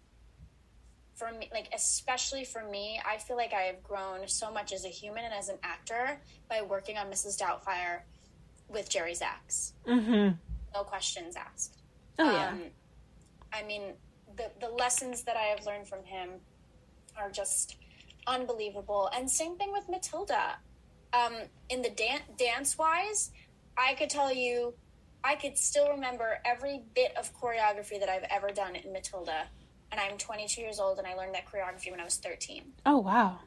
for 1.16 1.32
me 1.32 1.48
like 1.52 1.68
especially 1.74 2.44
for 2.44 2.62
me 2.70 3.00
i 3.04 3.16
feel 3.16 3.36
like 3.36 3.52
i 3.52 3.62
have 3.62 3.82
grown 3.82 4.28
so 4.28 4.52
much 4.52 4.72
as 4.72 4.84
a 4.84 4.88
human 4.88 5.24
and 5.24 5.34
as 5.34 5.48
an 5.48 5.56
actor 5.62 6.20
by 6.48 6.62
working 6.62 6.96
on 6.98 7.06
mrs 7.10 7.36
doubtfire 7.40 8.00
with 8.68 8.88
jerry 8.88 9.14
zaks 9.14 9.72
Mm-hmm. 9.86 10.30
no 10.74 10.84
questions 10.84 11.34
asked 11.36 11.78
Oh 12.18 12.30
yeah. 12.32 12.48
um, 12.48 12.60
I 13.52 13.62
mean, 13.62 13.92
the 14.36 14.50
the 14.58 14.68
lessons 14.70 15.22
that 15.24 15.36
I 15.36 15.44
have 15.54 15.66
learned 15.66 15.86
from 15.86 16.02
him 16.04 16.30
are 17.16 17.30
just 17.30 17.76
unbelievable. 18.26 19.10
And 19.14 19.30
same 19.30 19.56
thing 19.58 19.70
with 19.72 19.88
Matilda. 19.88 20.56
Um, 21.12 21.34
in 21.68 21.82
the 21.82 21.90
dan- 21.90 22.22
dance 22.38 22.76
wise, 22.78 23.30
I 23.76 23.94
could 23.94 24.08
tell 24.10 24.32
you, 24.32 24.74
I 25.22 25.34
could 25.34 25.56
still 25.58 25.90
remember 25.90 26.38
every 26.44 26.82
bit 26.94 27.14
of 27.18 27.32
choreography 27.38 28.00
that 28.00 28.08
I've 28.08 28.24
ever 28.30 28.48
done 28.48 28.76
in 28.76 28.92
Matilda. 28.92 29.48
And 29.92 30.00
I'm 30.00 30.18
22 30.18 30.60
years 30.60 30.78
old, 30.78 30.98
and 30.98 31.06
I 31.06 31.14
learned 31.14 31.34
that 31.34 31.44
choreography 31.46 31.90
when 31.90 32.00
I 32.00 32.04
was 32.04 32.16
13. 32.16 32.62
oh 32.84 32.98
wow. 32.98 33.38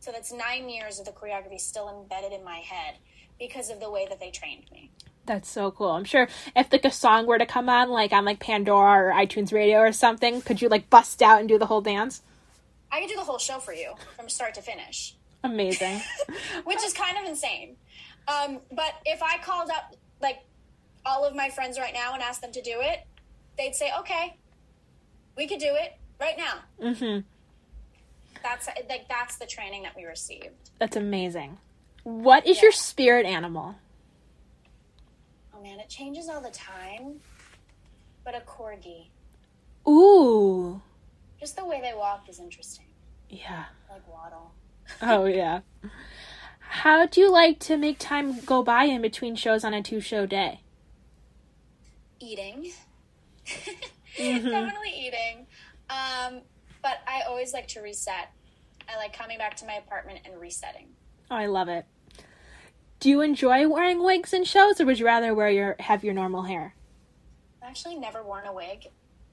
So 0.00 0.10
that's 0.10 0.32
nine 0.32 0.68
years 0.68 0.98
of 0.98 1.04
the 1.04 1.12
choreography 1.12 1.60
still 1.60 1.88
embedded 1.88 2.32
in 2.32 2.42
my 2.44 2.56
head 2.56 2.96
because 3.38 3.70
of 3.70 3.78
the 3.78 3.88
way 3.88 4.04
that 4.08 4.18
they 4.18 4.30
trained 4.32 4.64
me. 4.72 4.90
That's 5.26 5.48
so 5.48 5.70
cool. 5.70 5.90
I'm 5.90 6.04
sure 6.04 6.26
if 6.56 6.72
like 6.72 6.84
a 6.84 6.90
song 6.90 7.26
were 7.26 7.38
to 7.38 7.46
come 7.46 7.68
on, 7.68 7.88
like 7.88 8.12
on 8.12 8.24
like 8.24 8.40
Pandora 8.40 9.10
or 9.10 9.12
iTunes 9.12 9.52
Radio 9.52 9.78
or 9.78 9.92
something, 9.92 10.42
could 10.42 10.60
you 10.60 10.68
like 10.68 10.90
bust 10.90 11.22
out 11.22 11.38
and 11.38 11.48
do 11.48 11.56
the 11.58 11.66
whole 11.66 11.80
dance? 11.80 12.22
I 12.90 13.00
could 13.00 13.10
do 13.10 13.14
the 13.14 13.22
whole 13.22 13.38
show 13.38 13.58
for 13.58 13.72
you 13.72 13.94
from 14.16 14.28
start 14.28 14.54
to 14.54 14.62
finish. 14.62 15.14
Amazing. 15.44 16.00
which 16.64 16.82
is 16.82 16.92
kind 16.92 17.16
of 17.16 17.24
insane. 17.24 17.76
Um, 18.26 18.58
but 18.72 18.94
if 19.04 19.22
I 19.22 19.38
called 19.38 19.70
up 19.70 19.94
like 20.20 20.40
all 21.06 21.24
of 21.24 21.34
my 21.36 21.48
friends 21.50 21.78
right 21.78 21.94
now 21.94 22.14
and 22.14 22.22
asked 22.22 22.42
them 22.42 22.52
to 22.52 22.62
do 22.62 22.78
it, 22.80 23.06
they'd 23.56 23.74
say, 23.74 23.90
"Okay, 24.00 24.36
we 25.36 25.46
could 25.46 25.60
do 25.60 25.70
it 25.74 25.96
right 26.20 26.36
now." 26.36 26.54
mm-hmm. 26.80 27.20
That's 28.42 28.66
like 28.88 29.08
that's 29.08 29.36
the 29.36 29.46
training 29.46 29.82
that 29.84 29.94
we 29.96 30.04
received. 30.04 30.70
That's 30.78 30.96
amazing. 30.96 31.58
What 32.02 32.46
is 32.46 32.56
Yeah. 32.56 32.62
your 32.64 32.72
spirit 32.72 33.24
animal? 33.26 33.76
Oh 35.54 35.62
man, 35.62 35.78
it 35.78 35.88
changes 35.88 36.28
all 36.28 36.40
the 36.40 36.50
time. 36.50 37.20
But 38.24 38.34
a 38.36 38.40
corgi, 38.40 39.08
Ooh. 39.88 40.80
just 41.40 41.56
the 41.56 41.64
way 41.64 41.80
they 41.80 41.92
walk 41.96 42.28
is 42.28 42.38
interesting. 42.40 42.86
Yeah. 43.28 43.64
Like 43.90 44.06
waddle. 44.08 44.52
Oh 45.00 45.24
yeah. 45.24 45.60
How 46.58 47.06
do 47.06 47.20
you 47.20 47.30
like 47.30 47.58
to 47.60 47.76
make 47.76 47.98
time 47.98 48.40
go 48.40 48.62
by 48.62 48.84
in 48.84 49.02
between 49.02 49.36
shows 49.36 49.64
on 49.64 49.74
a 49.74 49.82
two 49.82 50.00
show 50.00 50.26
day? 50.26 50.60
Eating. 52.20 52.72
Mhm. 54.16 54.42
Definitely 54.50 54.90
eating. 54.96 55.46
Um, 55.90 56.42
but 56.82 56.98
I 57.06 57.22
always 57.28 57.52
like 57.52 57.68
to 57.68 57.80
reset. 57.80 58.30
I 58.88 58.96
like 58.96 59.12
coming 59.12 59.38
back 59.38 59.56
to 59.58 59.66
my 59.66 59.74
apartment 59.74 60.20
and 60.24 60.40
resetting. 60.40 60.88
Oh, 61.30 61.36
I 61.36 61.46
love 61.46 61.68
it. 61.68 61.86
Do 63.00 63.08
you 63.08 63.20
enjoy 63.20 63.68
wearing 63.68 64.02
wigs 64.02 64.32
in 64.32 64.44
shows 64.44 64.80
or 64.80 64.86
would 64.86 64.98
you 64.98 65.06
rather 65.06 65.34
wear 65.34 65.48
your 65.50 65.76
have 65.80 66.04
your 66.04 66.14
normal 66.14 66.42
hair? 66.42 66.74
I've 67.62 67.68
actually 67.68 67.96
never 67.96 68.22
worn 68.22 68.46
a 68.46 68.52
wig 68.52 68.86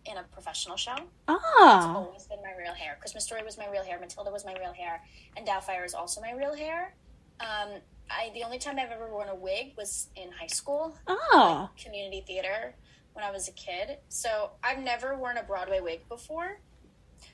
in 0.06 0.18
a 0.18 0.24
professional 0.24 0.76
show. 0.78 0.96
Ah, 1.28 1.78
it's 1.78 1.86
always 1.86 2.24
been 2.28 2.42
my 2.42 2.54
real 2.58 2.74
hair. 2.74 2.98
Christmas 3.00 3.26
Story 3.26 3.44
was 3.44 3.58
my 3.58 3.68
real 3.70 3.84
hair. 3.84 4.00
Matilda 4.00 4.32
was 4.32 4.46
my 4.46 4.54
real 4.60 4.74
hair, 4.74 5.02
and 5.38 5.46
Doubtfire 5.48 5.86
is 5.86 5.94
also 5.94 6.22
my 6.22 6.32
real 6.32 6.56
hair. 6.56 6.96
Um, 7.40 7.70
I 8.10 8.32
the 8.34 8.44
only 8.44 8.58
time 8.60 8.80
I've 8.80 8.92
ever 8.92 9.08
worn 9.12 9.30
a 9.30 9.36
wig 9.36 9.74
was 9.78 10.08
in 10.16 10.32
high 10.32 10.48
school, 10.48 10.96
Oh. 11.08 11.70
community 11.82 12.22
theater, 12.26 12.76
when 13.14 13.24
I 13.24 13.32
was 13.32 13.48
a 13.48 13.52
kid. 13.52 13.98
So 14.10 14.52
I've 14.64 14.80
never 14.80 15.16
worn 15.16 15.38
a 15.38 15.44
Broadway 15.44 15.80
wig 15.80 16.08
before. 16.08 16.60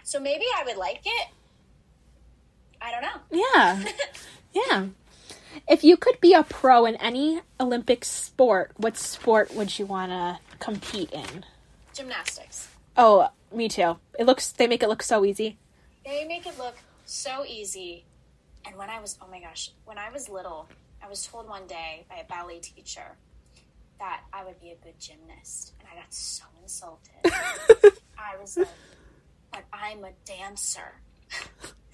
So 0.04 0.20
maybe 0.20 0.46
I 0.56 0.64
would 0.66 0.78
like 0.78 1.02
it. 1.06 1.28
I 2.82 2.92
don't 2.92 3.02
know. 3.02 3.44
Yeah. 3.56 3.84
Yeah. 4.56 4.86
If 5.68 5.84
you 5.84 5.98
could 5.98 6.22
be 6.22 6.34
a 6.34 6.44
pro 6.44 6.86
in 6.86 6.96
any 6.96 7.42
Olympic 7.60 8.06
sport, 8.06 8.72
what 8.78 8.96
sport 8.96 9.54
would 9.54 9.78
you 9.78 9.86
want 9.86 10.12
to 10.12 10.40
compete 10.60 11.12
in? 11.12 11.44
Gymnastics. 11.94 12.70
Oh, 12.96 13.30
me 13.54 13.68
too. 13.68 13.98
It 14.18 14.26
looks 14.26 14.52
they 14.52 14.68
make 14.68 14.82
it 14.82 14.88
look 14.88 15.04
so 15.04 15.26
easy. 15.26 15.58
They 16.06 16.26
make 16.26 16.48
it 16.48 16.58
look 16.58 16.76
so 17.06 17.44
easy. 17.46 18.06
And 18.66 18.78
when 18.78 18.90
I 18.90 19.00
was, 19.00 19.18
oh 19.22 19.28
my 19.30 19.42
gosh, 19.42 19.72
when 19.84 19.98
I 19.98 20.10
was 20.10 20.30
little, 20.30 20.70
I 21.04 21.10
was 21.10 21.28
told 21.28 21.48
one 21.48 21.68
day 21.68 22.06
by 22.10 22.16
a 22.16 22.24
ballet 22.24 22.60
teacher 22.60 23.18
that 24.00 24.22
I 24.34 24.44
would 24.44 24.60
be 24.60 24.72
a 24.72 24.76
good 24.84 25.00
gymnast. 25.00 25.74
And 25.80 25.88
I 25.92 25.96
got 26.02 26.14
so 26.14 26.44
insulted. 26.62 27.12
I 28.18 28.38
was 28.40 28.58
like, 28.58 28.68
but 29.52 29.64
I'm 29.74 30.04
a 30.04 30.12
dancer. 30.26 30.94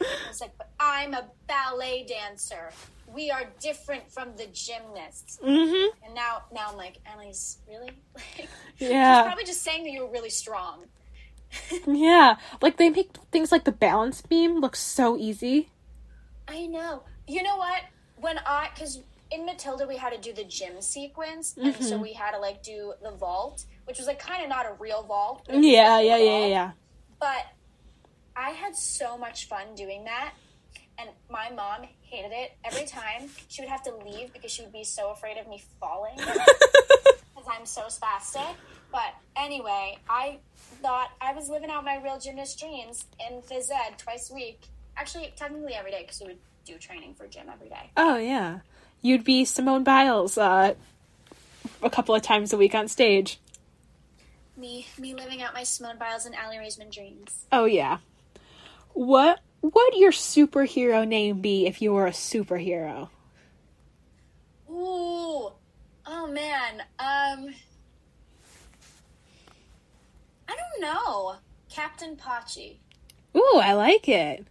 I 0.02 0.28
was 0.28 0.42
like, 0.42 0.58
but 0.58 0.70
I'm 0.80 1.14
a 1.14 1.26
ballet 1.48 2.06
dancer. 2.08 2.72
We 3.14 3.30
are 3.30 3.44
different 3.60 4.10
from 4.12 4.36
the 4.38 4.48
gymnasts. 4.48 5.40
Mhm. 5.44 5.90
And 6.06 6.16
now, 6.16 6.44
now 6.54 6.70
I'm 6.72 6.78
like, 6.78 6.98
Analise, 7.06 7.58
really? 7.68 7.92
Like, 8.38 8.50
Yeah. 8.80 9.24
probably 9.24 9.44
just 9.44 9.62
saying 9.62 9.84
that 9.84 9.92
you 9.92 10.06
were 10.06 10.12
really 10.12 10.30
strong. 10.30 10.86
Yeah. 11.86 12.38
Like 12.62 12.78
they 12.78 12.90
make 12.90 13.12
things 13.32 13.52
like 13.52 13.66
the 13.66 13.72
balance 13.72 14.22
beam 14.22 14.60
look 14.60 14.76
so 14.76 15.18
easy. 15.18 15.70
I 16.48 16.66
know. 16.68 17.04
You 17.28 17.44
know 17.44 17.58
what? 17.58 17.82
When 18.18 18.38
I, 18.46 18.70
because 18.74 19.02
in 19.32 19.46
Matilda 19.46 19.88
we 19.88 19.98
had 19.98 20.12
to 20.14 20.20
do 20.20 20.34
the 20.34 20.44
gym 20.44 20.82
sequence, 20.82 21.56
and 21.58 21.76
so 21.84 21.98
Mhm. 21.98 22.02
we 22.02 22.14
had 22.14 22.32
to 22.32 22.40
like 22.40 22.62
do 22.64 22.94
the 23.02 23.12
vault, 23.12 23.66
which 23.86 23.98
was 23.98 24.08
like 24.08 24.20
kind 24.20 24.44
of 24.44 24.50
not 24.50 24.66
a 24.66 24.74
real 24.74 25.04
vault. 25.04 25.44
but 25.46 25.56
it 25.56 25.58
was, 25.58 25.66
Yeah, 25.66 26.00
yeah, 26.00 26.18
yeah, 26.18 26.46
yeah. 26.46 26.72
But 27.20 27.46
I 28.36 28.52
had 28.52 28.76
so 28.76 29.18
much 29.18 29.48
fun 29.48 29.76
doing 29.76 30.04
that, 30.06 30.34
and 30.98 31.10
my 31.30 31.50
mom 31.50 31.88
hated 32.02 32.32
it 32.34 32.58
every 32.64 32.86
time. 32.86 33.30
She 33.48 33.62
would 33.62 33.70
have 33.70 33.84
to 33.84 33.96
leave 33.96 34.34
because 34.34 34.52
she 34.52 34.62
would 34.64 34.74
be 34.74 34.84
so 34.84 35.12
afraid 35.12 35.38
of 35.38 35.48
me 35.48 35.62
falling 35.80 36.16
because 36.18 37.48
I'm 37.48 37.66
so 37.66 37.84
spastic. 37.84 38.56
But 38.92 39.14
anyway, 39.38 39.98
I 40.10 40.40
thought 40.82 41.12
I 41.22 41.34
was 41.34 41.48
living 41.50 41.70
out 41.70 41.86
my 41.86 41.96
real 41.98 42.20
gymnast 42.20 42.60
dreams 42.60 43.06
in 43.20 43.42
phys 43.42 43.70
ed 43.72 43.98
twice 43.98 44.30
a 44.30 44.34
week. 44.34 44.68
Actually, 44.98 45.34
technically 45.38 45.74
every 45.74 45.92
day 45.92 46.02
because 46.02 46.20
we 46.20 46.28
would 46.28 46.40
do 46.66 46.78
training 46.78 47.14
for 47.16 47.28
gym 47.28 47.48
every 47.52 47.70
day. 47.70 47.90
Oh 47.98 48.18
yeah, 48.18 48.60
you'd 49.02 49.24
be 49.24 49.46
Simone 49.46 49.84
Biles 49.84 50.38
uh, 50.38 50.76
a 51.82 51.90
couple 51.90 52.16
of 52.16 52.22
times 52.22 52.54
a 52.54 52.58
week 52.58 52.76
on 52.76 52.88
stage. 52.88 53.40
Me, 54.58 54.86
me 55.00 55.14
living 55.16 55.42
out 55.42 55.54
my 55.54 55.64
Simone 55.64 55.98
Biles 55.98 56.26
and 56.26 56.36
Aly 56.36 56.58
Raisman 56.58 56.92
dreams. 56.92 57.46
Oh 57.52 57.66
yeah. 57.66 57.98
What 58.94 59.40
would 59.62 59.94
your 59.96 60.12
superhero 60.12 61.08
name 61.08 61.42
be 61.42 61.66
if 61.66 61.82
you 61.82 61.94
were 61.94 62.08
a 62.08 62.12
superhero? 62.12 63.10
Ooh, 64.70 65.52
oh 66.06 66.28
man. 66.30 66.82
Um, 67.00 67.54
I 70.48 70.56
don't 70.56 70.82
know. 70.82 71.36
Captain 71.70 72.16
Pachi. 72.16 72.78
Ooh, 73.36 73.60
I 73.64 73.74
like 73.74 74.10
it. 74.10 74.46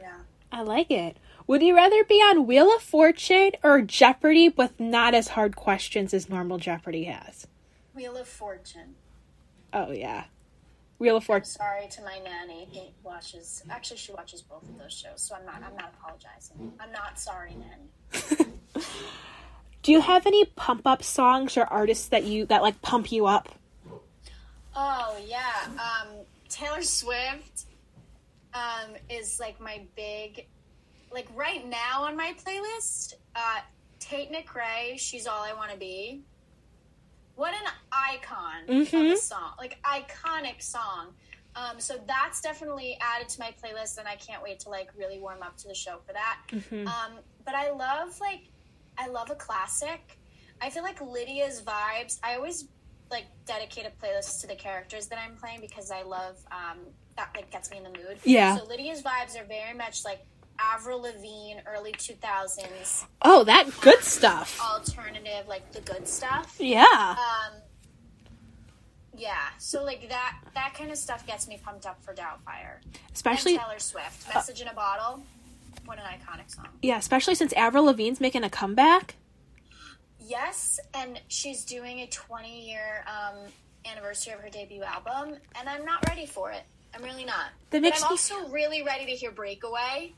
Yeah. 0.00 0.20
I 0.50 0.62
like 0.62 0.90
it. 0.90 1.16
Would 1.48 1.62
you 1.62 1.74
rather 1.74 2.04
be 2.04 2.16
on 2.16 2.46
Wheel 2.46 2.70
of 2.76 2.82
Fortune 2.82 3.52
or 3.64 3.80
Jeopardy 3.80 4.50
with 4.50 4.78
not 4.78 5.14
as 5.14 5.28
hard 5.28 5.56
questions 5.56 6.12
as 6.12 6.28
normal 6.28 6.58
Jeopardy 6.58 7.04
has? 7.04 7.46
Wheel 7.94 8.18
of 8.18 8.28
Fortune. 8.28 8.96
Oh 9.72 9.90
yeah. 9.90 10.24
Wheel 10.98 11.16
of 11.16 11.24
Fortune. 11.24 11.46
sorry 11.46 11.88
to 11.88 12.02
my 12.02 12.18
nanny 12.18 12.68
who 12.70 12.80
watches. 13.02 13.62
Actually, 13.70 13.96
she 13.96 14.12
watches 14.12 14.42
both 14.42 14.62
of 14.64 14.78
those 14.78 14.92
shows, 14.92 15.22
so 15.22 15.36
I'm 15.36 15.46
not. 15.46 15.62
I'm 15.66 15.74
not 15.74 15.94
apologizing. 15.98 16.72
I'm 16.78 16.92
not 16.92 17.18
sorry, 17.18 17.54
nanny. 17.54 18.52
Do 19.82 19.92
you 19.92 20.02
have 20.02 20.26
any 20.26 20.44
pump 20.44 20.86
up 20.86 21.02
songs 21.02 21.56
or 21.56 21.64
artists 21.64 22.08
that 22.08 22.24
you 22.24 22.44
that 22.46 22.60
like 22.60 22.82
pump 22.82 23.10
you 23.10 23.24
up? 23.24 23.48
Oh 24.76 25.16
yeah, 25.26 25.66
um, 25.66 26.08
Taylor 26.50 26.82
Swift 26.82 27.64
um, 28.52 28.96
is 29.08 29.40
like 29.40 29.58
my 29.62 29.80
big, 29.96 30.46
like 31.10 31.26
right 31.34 31.66
now 31.66 32.02
on 32.04 32.16
my 32.16 32.34
playlist. 32.44 33.14
Uh, 33.34 33.60
Tate 34.00 34.30
McRae, 34.32 34.98
she's 34.98 35.26
all 35.26 35.42
I 35.42 35.52
want 35.52 35.70
to 35.72 35.76
be. 35.76 36.22
What 37.34 37.52
an 37.54 37.70
icon 37.92 38.62
of 38.64 38.88
Mhm. 38.88 39.12
a 39.12 39.16
song, 39.16 39.52
like 39.58 39.80
iconic 39.82 40.60
song. 40.62 41.14
Um, 41.54 41.80
so 41.80 41.98
that's 42.06 42.40
definitely 42.40 42.96
added 43.00 43.28
to 43.30 43.40
my 43.40 43.52
playlist, 43.62 43.98
and 43.98 44.06
I 44.08 44.16
can't 44.16 44.42
wait 44.42 44.60
to 44.60 44.68
like 44.70 44.90
really 44.96 45.18
warm 45.18 45.42
up 45.42 45.56
to 45.58 45.68
the 45.68 45.74
show 45.74 45.98
for 46.06 46.12
that. 46.12 46.38
Mhm. 46.48 46.86
Um, 46.86 47.18
but 47.44 47.54
I 47.54 47.70
love 47.70 48.18
like 48.20 48.42
I 48.96 49.06
love 49.08 49.30
a 49.30 49.36
classic. 49.36 50.18
I 50.60 50.70
feel 50.70 50.82
like 50.82 51.00
Lydia's 51.00 51.62
vibes. 51.62 52.18
I 52.22 52.34
always 52.34 52.64
like 53.10 53.26
dedicate 53.46 53.86
a 53.86 53.90
playlist 53.90 54.40
to 54.42 54.46
the 54.48 54.56
characters 54.56 55.06
that 55.08 55.18
I'm 55.18 55.36
playing 55.36 55.60
because 55.60 55.90
I 55.92 56.02
love 56.02 56.36
um, 56.50 56.78
that 57.16 57.30
like 57.36 57.50
gets 57.50 57.70
me 57.70 57.78
in 57.78 57.84
the 57.84 57.90
mood. 57.90 58.18
Yeah. 58.24 58.56
So 58.56 58.64
Lydia's 58.64 59.02
vibes 59.02 59.40
are 59.40 59.44
very 59.44 59.74
much 59.74 60.04
like 60.04 60.26
Avril 60.58 61.02
Lavigne, 61.02 61.60
early 61.66 61.92
two 61.92 62.14
thousands 62.14 63.06
Oh, 63.22 63.44
that 63.44 63.68
good 63.80 64.02
stuff. 64.02 64.60
alternative, 64.60 65.46
like 65.48 65.72
the 65.72 65.80
good 65.80 66.06
stuff. 66.08 66.56
Yeah. 66.58 66.84
Um, 66.84 67.60
yeah. 69.16 69.34
So 69.58 69.84
like 69.84 70.08
that 70.08 70.36
that 70.54 70.74
kind 70.74 70.90
of 70.90 70.96
stuff 70.98 71.26
gets 71.26 71.48
me 71.48 71.60
pumped 71.64 71.86
up 71.86 72.02
for 72.02 72.14
Doubtfire. 72.14 72.78
Especially 73.14 73.54
and 73.54 73.62
Taylor 73.62 73.78
Swift, 73.78 74.32
Message 74.34 74.60
in 74.60 74.68
a 74.68 74.74
Bottle. 74.74 75.22
What 75.84 75.98
an 75.98 76.04
iconic 76.04 76.54
song. 76.54 76.68
yeah, 76.82 76.98
especially 76.98 77.34
since 77.34 77.52
Avril 77.54 77.84
Lavigne's 77.84 78.20
making 78.20 78.44
a 78.44 78.50
comeback. 78.50 79.14
Yes, 80.20 80.78
and 80.92 81.20
she's 81.28 81.64
doing 81.64 82.00
a 82.00 82.06
20 82.08 82.68
year 82.68 83.04
um, 83.06 83.36
anniversary 83.90 84.34
of 84.34 84.40
her 84.40 84.50
debut 84.50 84.82
album, 84.82 85.36
and 85.58 85.68
I'm 85.68 85.84
not 85.86 86.06
ready 86.08 86.26
for 86.26 86.50
it. 86.50 86.62
I'm 86.94 87.02
really 87.02 87.24
not. 87.24 87.46
That 87.70 87.78
But 87.78 87.82
makes 87.82 88.02
I'm 88.02 88.08
me 88.08 88.12
also 88.12 88.48
really 88.50 88.82
ready 88.82 89.06
to 89.06 89.12
hear 89.12 89.30
Breakaway. 89.30 90.14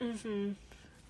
Hmm 0.00 0.52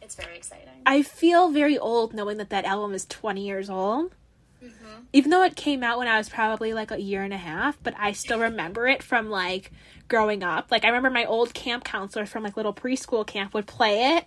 It's 0.02 0.14
very 0.14 0.36
exciting. 0.36 0.68
I 0.86 1.02
feel 1.02 1.50
very 1.50 1.78
old 1.78 2.12
knowing 2.14 2.36
that 2.38 2.50
that 2.50 2.64
album 2.64 2.94
is 2.94 3.06
20 3.06 3.44
years 3.46 3.70
old. 3.70 4.14
hmm 4.60 4.68
Even 5.12 5.30
though 5.30 5.42
it 5.42 5.56
came 5.56 5.82
out 5.82 5.98
when 5.98 6.08
I 6.08 6.18
was 6.18 6.28
probably 6.28 6.74
like 6.74 6.90
a 6.90 7.00
year 7.00 7.22
and 7.22 7.32
a 7.32 7.38
half, 7.38 7.78
but 7.82 7.94
I 7.98 8.12
still 8.12 8.38
remember 8.50 8.86
it 8.86 9.02
from 9.02 9.30
like 9.30 9.70
growing 10.08 10.42
up. 10.42 10.70
Like 10.70 10.84
I 10.84 10.88
remember 10.88 11.10
my 11.10 11.24
old 11.24 11.54
camp 11.54 11.84
counselor 11.84 12.26
from 12.26 12.42
like 12.42 12.56
little 12.56 12.74
preschool 12.74 13.26
camp 13.26 13.54
would 13.54 13.66
play 13.66 14.16
it. 14.16 14.26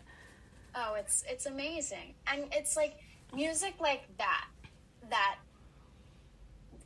Oh, 0.76 0.96
it's 0.96 1.24
it's 1.28 1.46
amazing, 1.48 2.14
and 2.32 2.46
it's 2.52 2.76
like 2.76 2.96
music 3.34 3.76
like 3.80 4.08
that. 4.18 4.46
That 5.10 5.38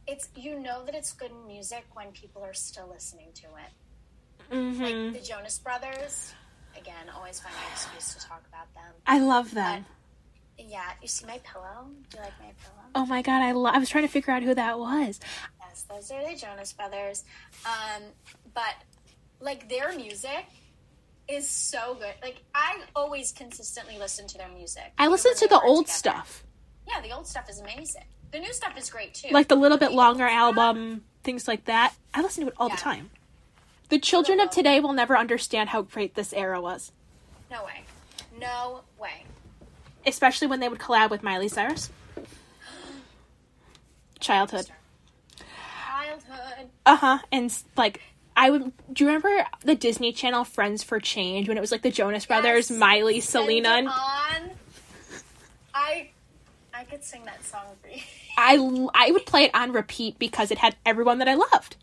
it's 0.07 0.29
you 0.35 0.59
know 0.59 0.83
that 0.85 0.95
it's 0.95 1.11
good 1.13 1.31
music 1.47 1.85
when 1.93 2.11
people 2.11 2.43
are 2.43 2.53
still 2.53 2.87
listening 2.89 3.29
to 3.35 3.47
it. 3.47 4.53
hmm 4.55 4.81
Like 4.81 5.13
the 5.21 5.27
Jonas 5.27 5.59
Brothers. 5.59 6.33
Again, 6.77 7.09
always 7.15 7.39
find 7.39 7.53
an 7.55 7.71
excuse 7.71 8.13
to 8.15 8.27
talk 8.27 8.43
about 8.47 8.73
them. 8.73 8.93
I 9.05 9.19
love 9.19 9.53
them. 9.53 9.85
Yeah, 10.57 10.83
you 11.01 11.07
see 11.07 11.25
my 11.25 11.39
pillow? 11.39 11.87
Do 12.09 12.17
you 12.17 12.23
like 12.23 12.33
my 12.39 12.45
pillow? 12.63 12.77
Oh 12.95 13.05
my 13.05 13.21
god, 13.21 13.41
I 13.41 13.51
lo- 13.51 13.69
I 13.71 13.77
was 13.79 13.89
trying 13.89 14.03
to 14.05 14.11
figure 14.11 14.33
out 14.33 14.43
who 14.43 14.53
that 14.55 14.77
was. 14.79 15.19
Yes, 15.59 15.85
those 15.89 16.11
are 16.11 16.27
the 16.27 16.35
Jonas 16.35 16.73
Brothers. 16.73 17.23
Um, 17.65 18.03
but 18.53 18.75
like 19.39 19.69
their 19.69 19.95
music 19.95 20.45
is 21.27 21.49
so 21.49 21.95
good. 21.95 22.13
Like 22.21 22.43
I 22.53 22.81
always 22.95 23.31
consistently 23.31 23.97
listen 23.97 24.27
to 24.27 24.37
their 24.37 24.49
music. 24.49 24.91
I 24.97 25.07
listen 25.07 25.33
to 25.35 25.47
the 25.47 25.59
old 25.59 25.85
together. 25.87 25.97
stuff, 25.97 26.43
Yeah, 26.87 27.01
the 27.01 27.11
old 27.11 27.27
stuff 27.27 27.49
is 27.49 27.59
amazing. 27.59 28.03
The 28.31 28.39
new 28.39 28.53
stuff 28.53 28.77
is 28.77 28.89
great 28.89 29.13
too. 29.13 29.29
like 29.31 29.47
the 29.47 29.55
little 29.55 29.77
bit 29.77 29.91
longer 29.93 30.27
stuff- 30.27 30.57
album, 30.57 31.03
things 31.23 31.47
like 31.47 31.65
that. 31.65 31.93
I 32.13 32.21
listen 32.21 32.43
to 32.45 32.49
it 32.49 32.55
all 32.57 32.69
the 32.69 32.77
time. 32.77 33.09
The 33.91 33.99
children 33.99 34.39
of 34.39 34.49
today 34.49 34.79
will 34.79 34.93
never 34.93 35.15
understand 35.17 35.69
how 35.69 35.83
great 35.83 36.15
this 36.15 36.33
era 36.33 36.59
was, 36.59 36.91
No 37.51 37.63
way. 37.65 37.83
No 38.39 38.81
way. 38.99 39.25
especially 40.07 40.47
when 40.47 40.59
they 40.59 40.67
would 40.69 40.79
collab 40.79 41.09
with 41.11 41.21
Miley 41.21 41.47
Cyrus. 41.49 41.89
Childhood. 44.19 44.67
Childhood. 45.87 46.69
Uh 46.85 46.95
huh. 46.95 47.19
And 47.31 47.53
like, 47.75 48.01
I 48.35 48.49
would. 48.49 48.71
Do 48.93 49.03
you 49.03 49.07
remember 49.07 49.45
the 49.63 49.75
Disney 49.75 50.11
Channel 50.13 50.43
Friends 50.45 50.83
for 50.83 50.99
Change 50.99 51.47
when 51.47 51.57
it 51.57 51.61
was 51.61 51.71
like 51.71 51.81
the 51.81 51.91
Jonas 51.91 52.25
Brothers, 52.25 52.71
Miley, 52.71 53.19
Selena? 53.19 53.69
and- 53.69 53.87
on. 53.87 54.51
I 55.73 56.09
I 56.73 56.83
could 56.85 57.03
sing 57.03 57.23
that 57.25 57.43
song 57.43 57.63
for 57.81 57.89
you. 57.89 58.01
I 58.37 58.55
I 59.07 59.11
would 59.11 59.25
play 59.25 59.43
it 59.45 59.51
on 59.55 59.71
repeat 59.73 60.17
because 60.19 60.51
it 60.51 60.57
had 60.59 60.75
everyone 60.85 61.19
that 61.19 61.27
I 61.27 61.35
loved 61.35 61.75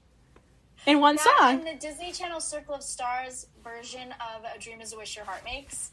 in 0.89 1.01
one 1.01 1.17
That 1.17 1.37
song. 1.39 1.59
and 1.59 1.67
the 1.67 1.75
Disney 1.87 2.13
Channel 2.13 2.41
Circle 2.41 2.75
of 2.77 2.83
Stars 2.83 3.47
version 3.63 4.13
of 4.13 4.45
A 4.45 4.59
Dream 4.59 4.81
Is 4.81 4.93
a 4.93 4.97
Wish 4.97 5.17
Your 5.17 5.25
Heart 5.27 5.45
Makes. 5.45 5.91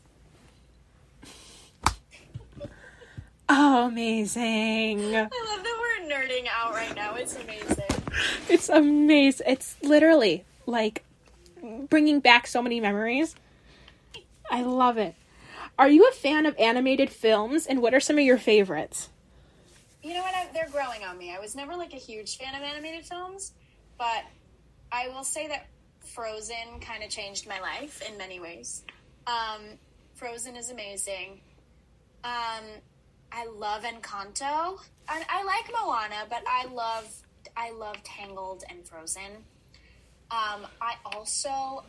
Oh, 3.47 3.87
amazing! 3.87 5.15
I 5.15 5.19
love 5.21 5.29
that 5.29 5.77
we're 5.79 6.09
nerding 6.09 6.47
out 6.51 6.73
right 6.73 6.95
now. 6.95 7.13
It's 7.15 7.35
amazing. 7.35 7.83
It's 8.49 8.69
amazing. 8.69 9.45
It's 9.47 9.75
literally 9.83 10.45
like 10.65 11.03
bringing 11.89 12.21
back 12.21 12.47
so 12.47 12.63
many 12.63 12.79
memories. 12.79 13.35
I 14.49 14.63
love 14.63 14.97
it. 14.97 15.13
Are 15.77 15.89
you 15.89 16.07
a 16.07 16.11
fan 16.11 16.47
of 16.47 16.55
animated 16.57 17.11
films, 17.11 17.67
and 17.67 17.81
what 17.83 17.93
are 17.93 17.99
some 17.99 18.17
of 18.17 18.23
your 18.23 18.39
favorites? 18.39 19.09
You 20.01 20.15
know 20.15 20.21
what? 20.21 20.33
I, 20.33 20.47
they're 20.53 20.69
growing 20.69 21.03
on 21.03 21.17
me. 21.17 21.35
I 21.35 21.39
was 21.39 21.53
never 21.55 21.75
like 21.75 21.93
a 21.93 21.97
huge 21.97 22.37
fan 22.37 22.55
of 22.55 22.63
animated 22.63 23.05
films, 23.05 23.51
but 23.99 24.23
I 24.91 25.09
will 25.09 25.23
say 25.23 25.47
that 25.47 25.67
Frozen 25.99 26.79
kind 26.81 27.03
of 27.03 27.09
changed 27.09 27.47
my 27.47 27.59
life 27.59 28.01
in 28.07 28.17
many 28.17 28.39
ways. 28.39 28.83
Um, 29.27 29.61
Frozen 30.13 30.55
is 30.55 30.69
amazing. 30.69 31.41
Um, 32.23 32.63
I 33.31 33.45
love 33.47 33.83
Encanto. 33.83 34.79
I, 35.07 35.23
I 35.29 35.43
like 35.43 35.71
Moana, 35.71 36.25
but 36.29 36.41
I 36.47 36.65
love 36.73 37.13
I 37.57 37.71
love 37.71 38.01
Tangled 38.03 38.63
and 38.69 38.85
Frozen. 38.87 39.43
Um, 40.31 40.65
I 40.81 40.95
also 41.05 41.83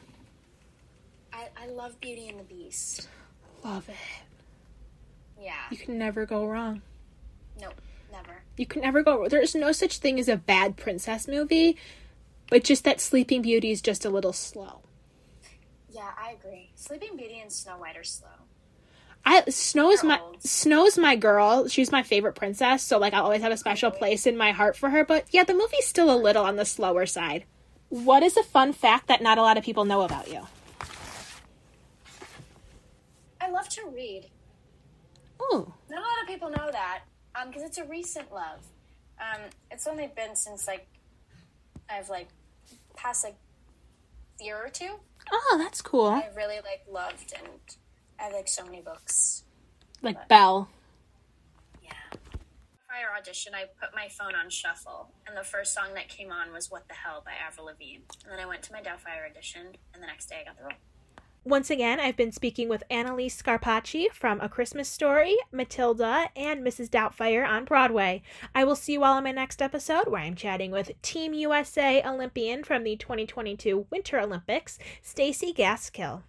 I, 1.32 1.48
I 1.56 1.66
love 1.68 2.00
Beauty 2.00 2.28
and 2.28 2.38
the 2.38 2.44
Beast. 2.44 3.08
Love 3.64 3.88
it. 3.88 3.96
Yeah. 5.40 5.52
You 5.70 5.76
can 5.76 5.98
never 5.98 6.26
go 6.26 6.46
wrong. 6.46 6.82
Nope. 7.60 7.80
Never. 8.12 8.42
You 8.56 8.66
can 8.66 8.82
never 8.82 9.02
go. 9.02 9.20
Wrong. 9.20 9.28
There's 9.28 9.54
no 9.54 9.72
such 9.72 9.98
thing 9.98 10.18
as 10.18 10.28
a 10.28 10.36
bad 10.36 10.76
princess 10.76 11.28
movie, 11.28 11.76
but 12.48 12.64
just 12.64 12.84
that 12.84 13.00
Sleeping 13.00 13.42
Beauty 13.42 13.70
is 13.70 13.80
just 13.80 14.04
a 14.04 14.10
little 14.10 14.32
slow. 14.32 14.80
Yeah, 15.90 16.10
I 16.18 16.32
agree. 16.32 16.70
Sleeping 16.74 17.16
Beauty 17.16 17.40
and 17.40 17.50
Snow 17.50 17.78
White 17.78 17.96
are 17.96 18.04
slow. 18.04 18.28
I 19.24 19.42
Snow's 19.48 20.02
They're 20.02 20.10
my 20.10 20.20
old. 20.20 20.42
Snow's 20.42 20.96
my 20.96 21.16
girl. 21.16 21.66
She's 21.68 21.90
my 21.90 22.02
favorite 22.04 22.34
princess, 22.34 22.82
so 22.82 22.98
like 22.98 23.12
I'll 23.12 23.24
always 23.24 23.42
have 23.42 23.50
a 23.50 23.56
special 23.56 23.90
place 23.90 24.26
in 24.26 24.36
my 24.36 24.52
heart 24.52 24.76
for 24.76 24.90
her. 24.90 25.04
But 25.04 25.26
yeah, 25.30 25.42
the 25.42 25.54
movie's 25.54 25.86
still 25.86 26.14
a 26.14 26.16
little 26.16 26.44
on 26.44 26.56
the 26.56 26.64
slower 26.64 27.06
side. 27.06 27.44
What 27.88 28.22
is 28.22 28.36
a 28.36 28.42
fun 28.42 28.72
fact 28.72 29.08
that 29.08 29.22
not 29.22 29.38
a 29.38 29.42
lot 29.42 29.58
of 29.58 29.64
people 29.64 29.84
know 29.84 30.02
about 30.02 30.30
you? 30.30 30.46
I 33.40 33.50
love 33.50 33.68
to 33.70 33.82
read. 33.92 34.26
Ooh. 35.42 35.72
Not 35.90 35.98
a 35.98 36.02
lot 36.02 36.22
of 36.22 36.28
people 36.28 36.50
know 36.50 36.70
that 36.70 37.00
um 37.34 37.48
because 37.48 37.62
it's 37.62 37.78
a 37.78 37.84
recent 37.84 38.32
love. 38.32 38.60
Um, 39.18 39.42
it's 39.70 39.86
only 39.86 40.08
been 40.14 40.36
since 40.36 40.66
like 40.66 40.86
I've 41.88 42.08
like 42.08 42.28
past 42.96 43.24
like 43.24 43.36
year 44.40 44.56
or 44.56 44.68
two. 44.68 44.90
Oh, 45.32 45.56
that's 45.58 45.82
cool. 45.82 46.06
I 46.06 46.28
really 46.36 46.56
like 46.56 46.84
loved 46.90 47.32
and 47.36 47.48
I 48.18 48.24
have 48.24 48.32
like 48.32 48.48
so 48.48 48.64
many 48.64 48.80
books. 48.80 49.44
Like 50.02 50.28
Belle. 50.28 50.68
Yeah. 51.82 51.90
Prior 52.86 53.16
audition, 53.18 53.54
I 53.54 53.64
put 53.80 53.94
my 53.94 54.08
phone 54.08 54.34
on 54.34 54.50
shuffle, 54.50 55.10
and 55.26 55.36
the 55.36 55.42
first 55.42 55.74
song 55.74 55.94
that 55.94 56.08
came 56.08 56.30
on 56.30 56.52
was 56.52 56.70
"What 56.70 56.86
the 56.88 56.94
Hell" 56.94 57.22
by 57.24 57.32
Avril 57.32 57.66
Lavigne. 57.66 58.02
And 58.24 58.32
then 58.32 58.40
I 58.40 58.46
went 58.46 58.62
to 58.64 58.72
my 58.72 58.80
Doubtfire 58.80 59.28
audition, 59.30 59.76
and 59.92 60.02
the 60.02 60.06
next 60.06 60.26
day 60.26 60.42
I 60.42 60.44
got 60.44 60.56
the 60.58 60.64
role. 60.64 60.72
Once 61.46 61.70
again, 61.70 62.00
I've 62.00 62.16
been 62.16 62.32
speaking 62.32 62.68
with 62.68 62.82
Analise 62.90 63.40
Scarpaci 63.40 64.10
from 64.10 64.40
A 64.40 64.48
Christmas 64.48 64.88
Story, 64.88 65.36
Matilda, 65.52 66.28
and 66.34 66.66
Mrs. 66.66 66.90
Doubtfire 66.90 67.46
on 67.46 67.64
Broadway. 67.64 68.24
I 68.52 68.64
will 68.64 68.74
see 68.74 68.94
you 68.94 69.04
all 69.04 69.16
in 69.16 69.22
my 69.22 69.30
next 69.30 69.62
episode 69.62 70.08
where 70.08 70.22
I'm 70.22 70.34
chatting 70.34 70.72
with 70.72 71.00
Team 71.02 71.34
USA 71.34 72.02
Olympian 72.04 72.64
from 72.64 72.82
the 72.82 72.96
2022 72.96 73.86
Winter 73.92 74.18
Olympics, 74.18 74.80
Stacy 75.02 75.52
Gaskill. 75.52 76.24